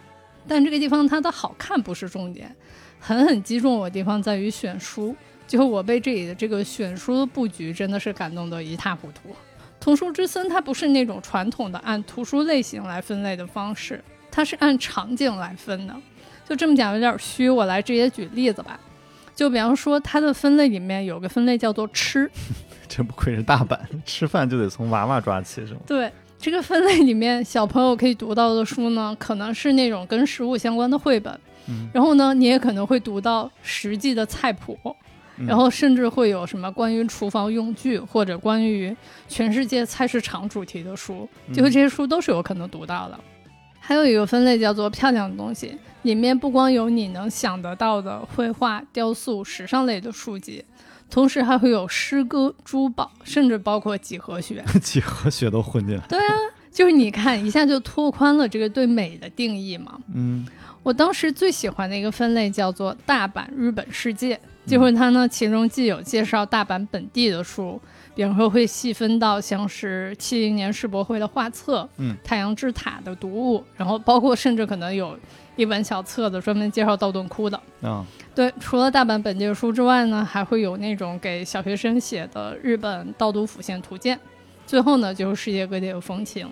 [0.46, 2.54] 但这个地方它的好看不是重点，
[2.98, 5.14] 狠狠击中我的地方在于选书，
[5.46, 9.34] 就我被这里的这个选书的布局真的是感动得一塌糊涂。
[9.80, 15.94] 童书之森它不是那种传统的按图书类型来分类的方式，它是按场景来分的。
[16.48, 18.78] 就这么讲有点虚，我来直接举例子吧。
[19.34, 22.28] 就比方说，它的分类里面有个分类叫做吃，
[22.88, 25.80] 真不愧是大阪，吃饭就得从娃娃抓起，是吗？
[25.86, 31.32] 对这个分类里面，小朋友可以读到的书呢，可能是那种跟食物相关的绘本，
[31.68, 34.94] 嗯然后呢，你也可能会读到实际的菜谱，嗯
[35.46, 38.94] 然后甚至会有什么关于厨房用具或者关于
[39.28, 43.18] 全世界菜市场主题的书，就这些书都是有可能读到的。
[43.78, 50.62] 还有一个分类叫做漂亮的东西，里面不光有你能想得到的绘画、雕塑、时尚类的书籍，
[51.08, 54.62] 同时还会有诗歌、珠宝，甚至包括几何学。
[54.82, 56.02] 几何学都混进来。
[56.06, 56.34] 对啊，
[56.70, 59.98] 就是你看一下就拓宽了这个对美的定义嘛。
[60.14, 60.46] 嗯
[60.84, 67.80] 我当时最喜欢的一个分类叫做“大阪日本世界”，就是它呢，其中既有介绍大阪本地的书，
[68.14, 75.18] 比方说会细分到像是七零年世博会的画册，嗯，太阳之塔的读物，然后包括甚至可能有
[75.56, 77.58] 一本小册子专门介绍道顿窟的。
[77.82, 78.04] 啊
[78.34, 84.18] 对，除了大阪本地的书之外呢，还会有那种给小学生写的日本道读府县图鉴。
[84.64, 86.46] 最后呢，就是世界各地的风情，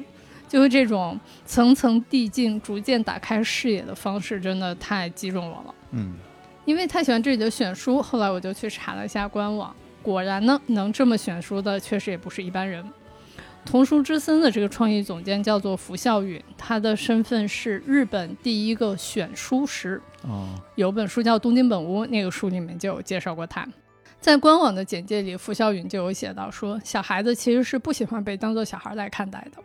[0.49, 5.75] 就是这种层层递进、逐渐打开视野的方式，真的太击中我了。
[5.93, 6.15] 嗯
[6.67, 12.85] 因为太喜欢这里的选书，后来我就去查了一下官网，果然呢，能这么选书的确实也不是一般人。
[13.65, 20.01] 童书之森的这个创意总监叫做福孝允，他的身份是日本第一个选书师。
[20.23, 23.67] 哦有本书叫《东京本屋》，那个书里面就有介绍过他。
[24.21, 29.63] 在官网的简介里，福孝允就有写到说，小孩子其实是不喜欢被当做小孩来看待的。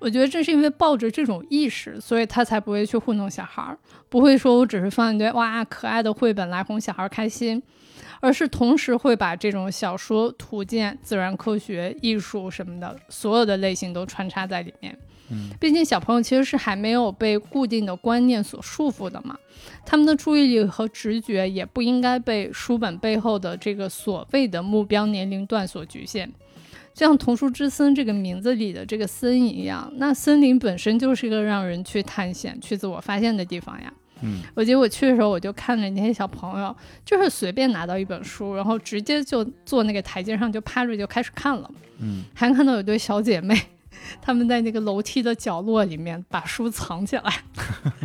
[0.00, 3.78] 我觉得正是因为抱着这种意识，所以他才不会去糊弄小孩儿，
[4.08, 7.62] 不会说我只是放一堆哇可爱的绘本来哄小孩开心，
[8.20, 14.98] 而是同时会把这种小说、图鉴、自然科学、艺术什么的所有的类型都穿插在里面。
[15.32, 19.36] 嗯，毕竟小朋友其实是还没有被固定的观念所束缚的嘛，
[19.86, 26.32] 他们的注意力和直觉也不应该被书本背后的这个所谓的目标年龄段所局限。
[26.92, 33.92] 就像童书之森这个名字里的这个森一样，那森林本身就是一个让人去探险、去自我发现的地方呀。
[34.22, 36.76] 嗯我记得我去的时候，我就看着那些小朋友，
[37.06, 41.70] 就是随便拿到一本书，然后直接就坐那个台阶上就趴着就开始看了。
[42.00, 43.58] 嗯还看到有对小姐妹，
[44.20, 47.32] 她们在那个楼梯的角落里面把书藏起来。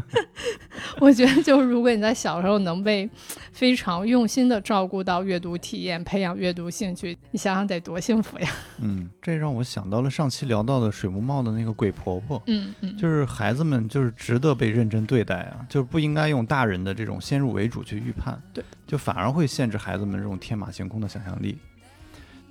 [0.99, 3.09] 我觉得，就是如果你在小时候能被
[3.51, 8.49] 非常用心的照顾到阅读体验，培养阅读兴趣，你想想得多幸福呀！
[8.79, 12.41] 嗯，这让我想到了上期聊到的水木茂的那个鬼婆婆。
[12.47, 21.57] 嗯嗯，就是孩子们就是值得被认真对待啊，就是不应该用大人的这种先入为主去预判，对，就反而会限制孩子们这种天马行空的想象力。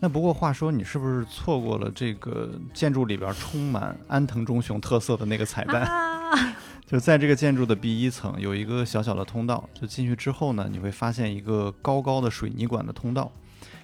[0.04, 5.80] 那不过话说，你是不是错过了这个建筑里边充满安藤忠雄特色的那个彩蛋？
[5.80, 13.32] 啊， 就在这个建筑的 B 一层有一个小小的通道，就进去之后呢，你会发现一个高高的水泥管的通道，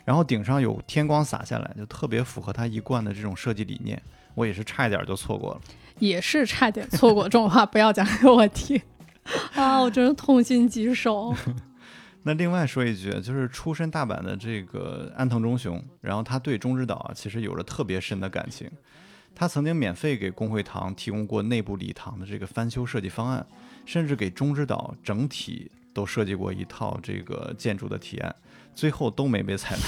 [0.04, 3.98] 然后顶上有天光洒下来，就特别符合他一贯的这种设计理念。
[4.34, 5.60] 我也是差一点就错过了。
[6.00, 8.78] 也是差点错过，这种话不要讲给我听
[9.56, 9.80] 啊！
[9.80, 11.34] 我真是痛心疾首。
[12.22, 18.70] 那另外说一句，就是出身大阪的这个安藤忠雄，然后他对中之岛啊其实有着特别深的感情。
[19.34, 23.46] 他曾经免费给公会堂提供过内部礼堂的这个翻修设计方案，
[23.86, 28.34] 甚至给中之岛整体都设计过一套这个建筑的提案，
[28.74, 29.82] 最后都没被采纳。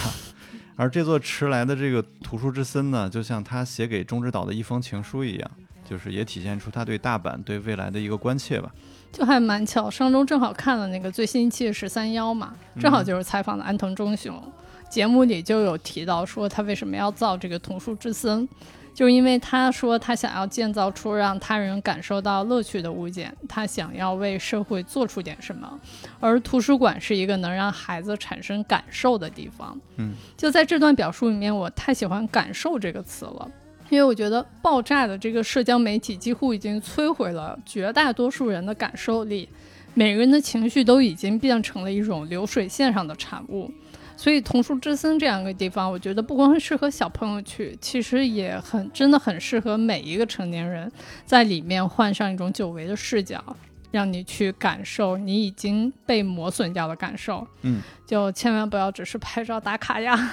[0.77, 5.51] 而这座迟来的这个图书之森呢，就像他写给中之岛的一封情书一样，
[5.85, 8.73] 就是也体现出他对大阪对未来的一个关切吧。
[9.13, 14.43] 就还蛮巧，上周正好看了那个最新一期的十三幺嘛，正好就是采访的安藤忠雄，
[14.89, 18.49] 节目里就有提到说他为什么要造这个桐树之森，
[18.95, 25.79] 就是因为他说他想要建造出让他人感受到乐趣的物件，他想要为社会做出点什么，
[26.19, 29.79] 而图书馆是一个能让孩子产生感受的地方。
[29.97, 33.51] 嗯，就在这段表述里面，我太喜欢“感受”这个词了。
[33.93, 39.47] 因为我觉得爆炸的这个社交媒体几乎已经摧毁了绝大多数人的感受力，
[39.93, 43.71] 每个人的情绪都已经变成了一种流水线上的产物。
[44.17, 50.91] 所以童书之森这样一个地方，我觉得不光适合小朋友去，其实也很真的很适合每一个成年人，
[51.27, 53.45] 在里面换上一种久违的视角，
[53.91, 57.47] 让你去感受你已经被磨损掉的感受。
[57.61, 60.33] 嗯，就千万不要只是拍照打卡呀。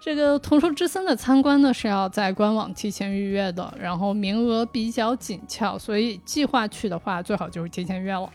[0.00, 8.28] 这个童书之森的参观呢是要在官网提前预约的，然后名额比较紧俏，所以计划去的话最好就是提前约了。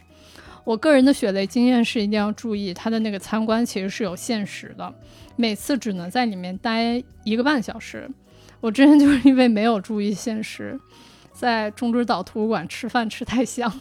[0.63, 4.93] 我个人的血泪经验是一定要注意，它的那个参观其实是有限时的，
[5.35, 8.07] 每次只能在里面待一个半小时。
[8.61, 10.79] 我之前就是因为没有注意限时，
[11.33, 13.71] 在中之岛图书馆吃饭吃太香，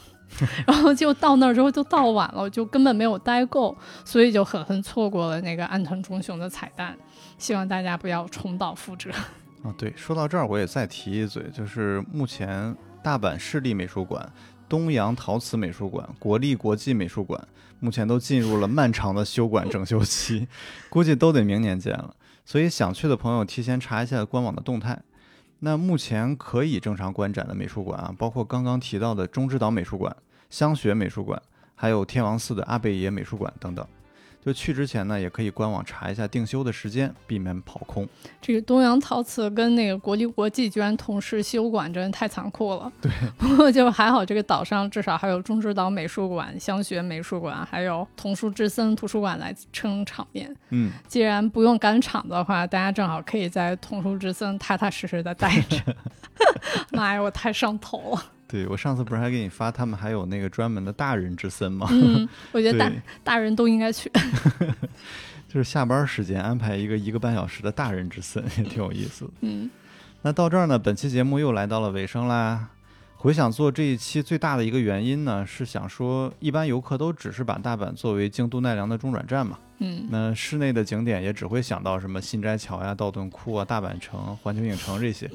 [0.66, 3.76] 然后就到那儿之后就到晚了，就根本没有待够，
[4.06, 6.96] 所以就狠狠错过了那个安藤忠雄的彩蛋。
[7.44, 9.10] 希望大家不要重蹈覆辙。
[9.62, 14.32] 啊，对，说到这儿，我也再提一嘴，就是目前大阪市立美术馆、
[14.66, 17.46] 东洋陶瓷美术馆、国立国际美术馆
[17.80, 20.48] 目前都进入了漫长的修馆整修期，
[20.88, 22.16] 估计都得明年见了。
[22.46, 24.98] 所以想去的朋友提前查一下官网的动态。
[25.58, 30.16] 那目前可以正常观展的美术馆啊，包括刚刚提到的中之岛美术馆、
[30.48, 31.42] 香雪美术馆，
[31.74, 33.86] 还有天王寺的阿贝野美术馆等等。
[34.44, 38.06] 就去之前呢，也可以官网查一下定休的时间，避免跑空。
[38.42, 42.92] 这个东洋陶瓷跟那个国立国际居然同时休馆，真的太残酷了。
[43.00, 50.54] 对， 不过就还好，这个岛上至少还有中之岛美术馆、香雪美术馆，还有桐树之森图书馆来撑场面。
[50.70, 55.78] 嗯， 既然不用赶场的话，大家正好可以在桐树之森踏踏实实的待着。
[56.92, 58.22] 妈呀，我太上头了。
[58.54, 61.88] 对我上次不是还给你发他们还有那个专门的大人之森吗？
[61.90, 62.92] 嗯， 我觉得大
[63.24, 64.08] 大人都应该去。
[65.52, 69.30] 就是下班时间安排一个一个半小时的大人之森，也挺有意思的。
[69.40, 69.68] 嗯
[70.22, 72.68] 那到这儿呢，本期节目又来到了尾声啦。
[73.16, 85.28] 回想做这一期最大的一个原因呢，是想说，一般游客都只是把大阪作为京都奈良的中转站嘛，嗯那室内的景点也只会想到什么新斋桥呀、道顿窟啊、大阪城、环球影城这些，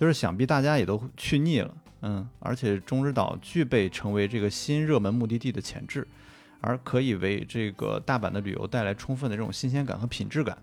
[0.00, 1.70] 就是想必大家也都去腻了。
[2.02, 6.06] 嗯，而且中之岛具备成为这个新热门目的地的潜质，
[6.60, 10.58] 而可以为这个大阪的旅游带来充分的这种新鲜感和品质感。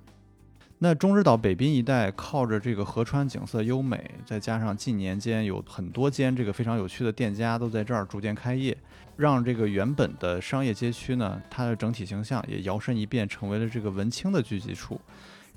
[0.81, 8.77] 那中之岛北滨一带靠着这个河川景色优美，再加上近年间有很多间这个非常有趣的店家都在这儿逐渐开业，
[9.17, 14.99] 让这个原本的商业街区呢，它的整体形象也摇身一变成为了这个文青的聚集处，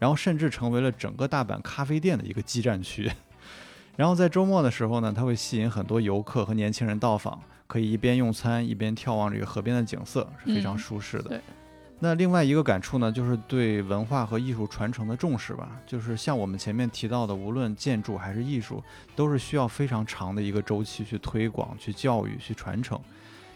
[0.00, 3.08] 然后甚至成为了整个大阪咖啡店的一个基站区。
[3.96, 11.28] 然后在周末的时候呢，它会吸引很多游客和年轻人到访，可以一边用餐一边眺望这个河边的景色，是非常嗯舒适的。
[11.30, 11.40] 对
[12.04, 15.70] 那另外一个感触呢，就是对文化和艺术传承的重视吧。
[15.86, 18.82] 就是像我们前面提到的，无论建筑还是艺术，
[19.14, 22.98] 都是需要非常长的一个周期去推广、去教育、去传承。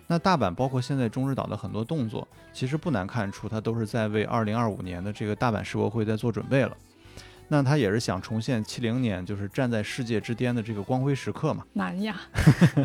[0.07, 6.77] 那大阪包括现在中之岛的很多动作，其实不难看出，它都是在为2025年的这个大阪世博会在做准备了。
[7.49, 11.65] 那他也是想重现七零年，就是站在世界之巅的这个光辉时刻嘛。
[11.73, 12.17] 难呀。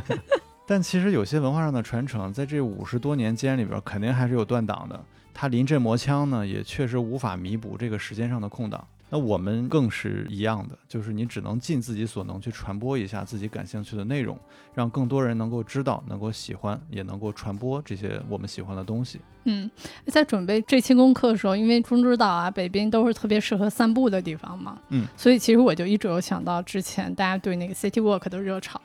[0.68, 5.04] 但其实有些文化上的传承，在这五十多年间里边，肯定还是有断档的。
[5.34, 8.88] 他临阵磨枪呢，也确实无法弥补这个时间上的空档。
[9.14, 14.40] 那我们更是一样的，就是你只能尽自己所能去传播一下自己感兴趣的内容，
[14.74, 19.20] 让更多人能够知道、能够喜欢，也能够传播这些我们喜欢的东西。
[19.44, 19.70] 嗯，
[20.06, 28.80] 在准备这期功课的时候，因为中之岛啊、北滨都是特别适合散步的地方嘛，嗯，所以其实我就一直有想到之前大家对那个 City Walk 的热潮。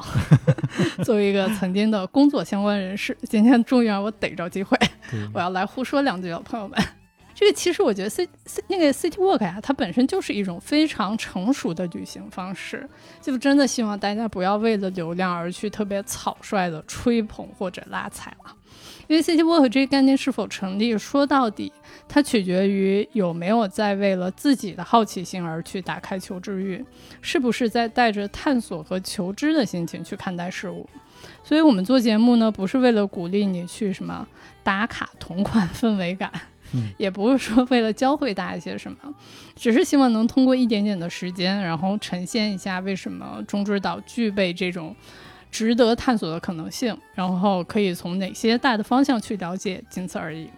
[1.04, 4.76] 作为一个曾经的工作相关人士，今天终于让我逮着机会，
[5.32, 6.76] 我要来胡说两句了，朋友们。
[7.39, 12.89] 这个其实我觉得 C C 那个 City Walk 呀、它本身就是一种非常成熟的旅行方式，
[13.20, 18.57] 就真的希望大家不要为了流量而去特别草率的吹捧或者拉踩了。
[19.07, 21.70] 因为 City Walk 这个概念是否成立，说到底，
[22.09, 26.82] 它取决于有没有在为了自己的好奇心而去打开求知欲，
[27.20, 30.89] 是不是在带着探索和求知的心情去看待事物。
[31.45, 34.26] 所以我们做节目呢，不是为了鼓励你去什么
[34.62, 36.32] 打卡同款氛围感，
[36.72, 38.98] 嗯也不是说为了教会大家一些什么，
[39.54, 44.94] 只是希望能通过一点点的时间，然后呈现一下为什么中之岛具备这种
[45.50, 50.48] 值得探索的可能性，然后可以从哪些大的方向去了解，仅此而已。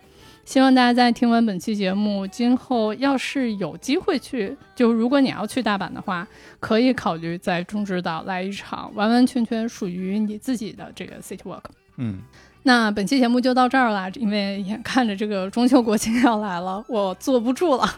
[0.45, 6.27] 希望大家在听完本期节目，今后要是有机会去，就如果你要去大阪的话，
[6.59, 11.65] 可以考虑在中之岛来一场完完全全属于你自己的这个 city walk。
[11.99, 12.21] 嗯，
[12.69, 17.91] 那本期节目就到这儿了，因为眼看着这个中秋国庆要来了，我坐不住了。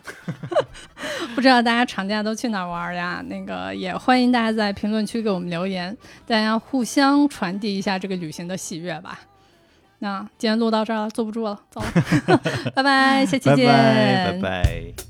[1.35, 3.21] 不知道大家长假都去哪儿玩呀？
[3.27, 9.19] 那个也欢迎大家在评论区给我们留言，大家互相传递一下这个旅行的喜悦吧。
[9.99, 12.41] 那今天录到这儿了，坐不住了，走了，
[12.73, 15.10] 拜拜，下期拜见，拜，拜拜。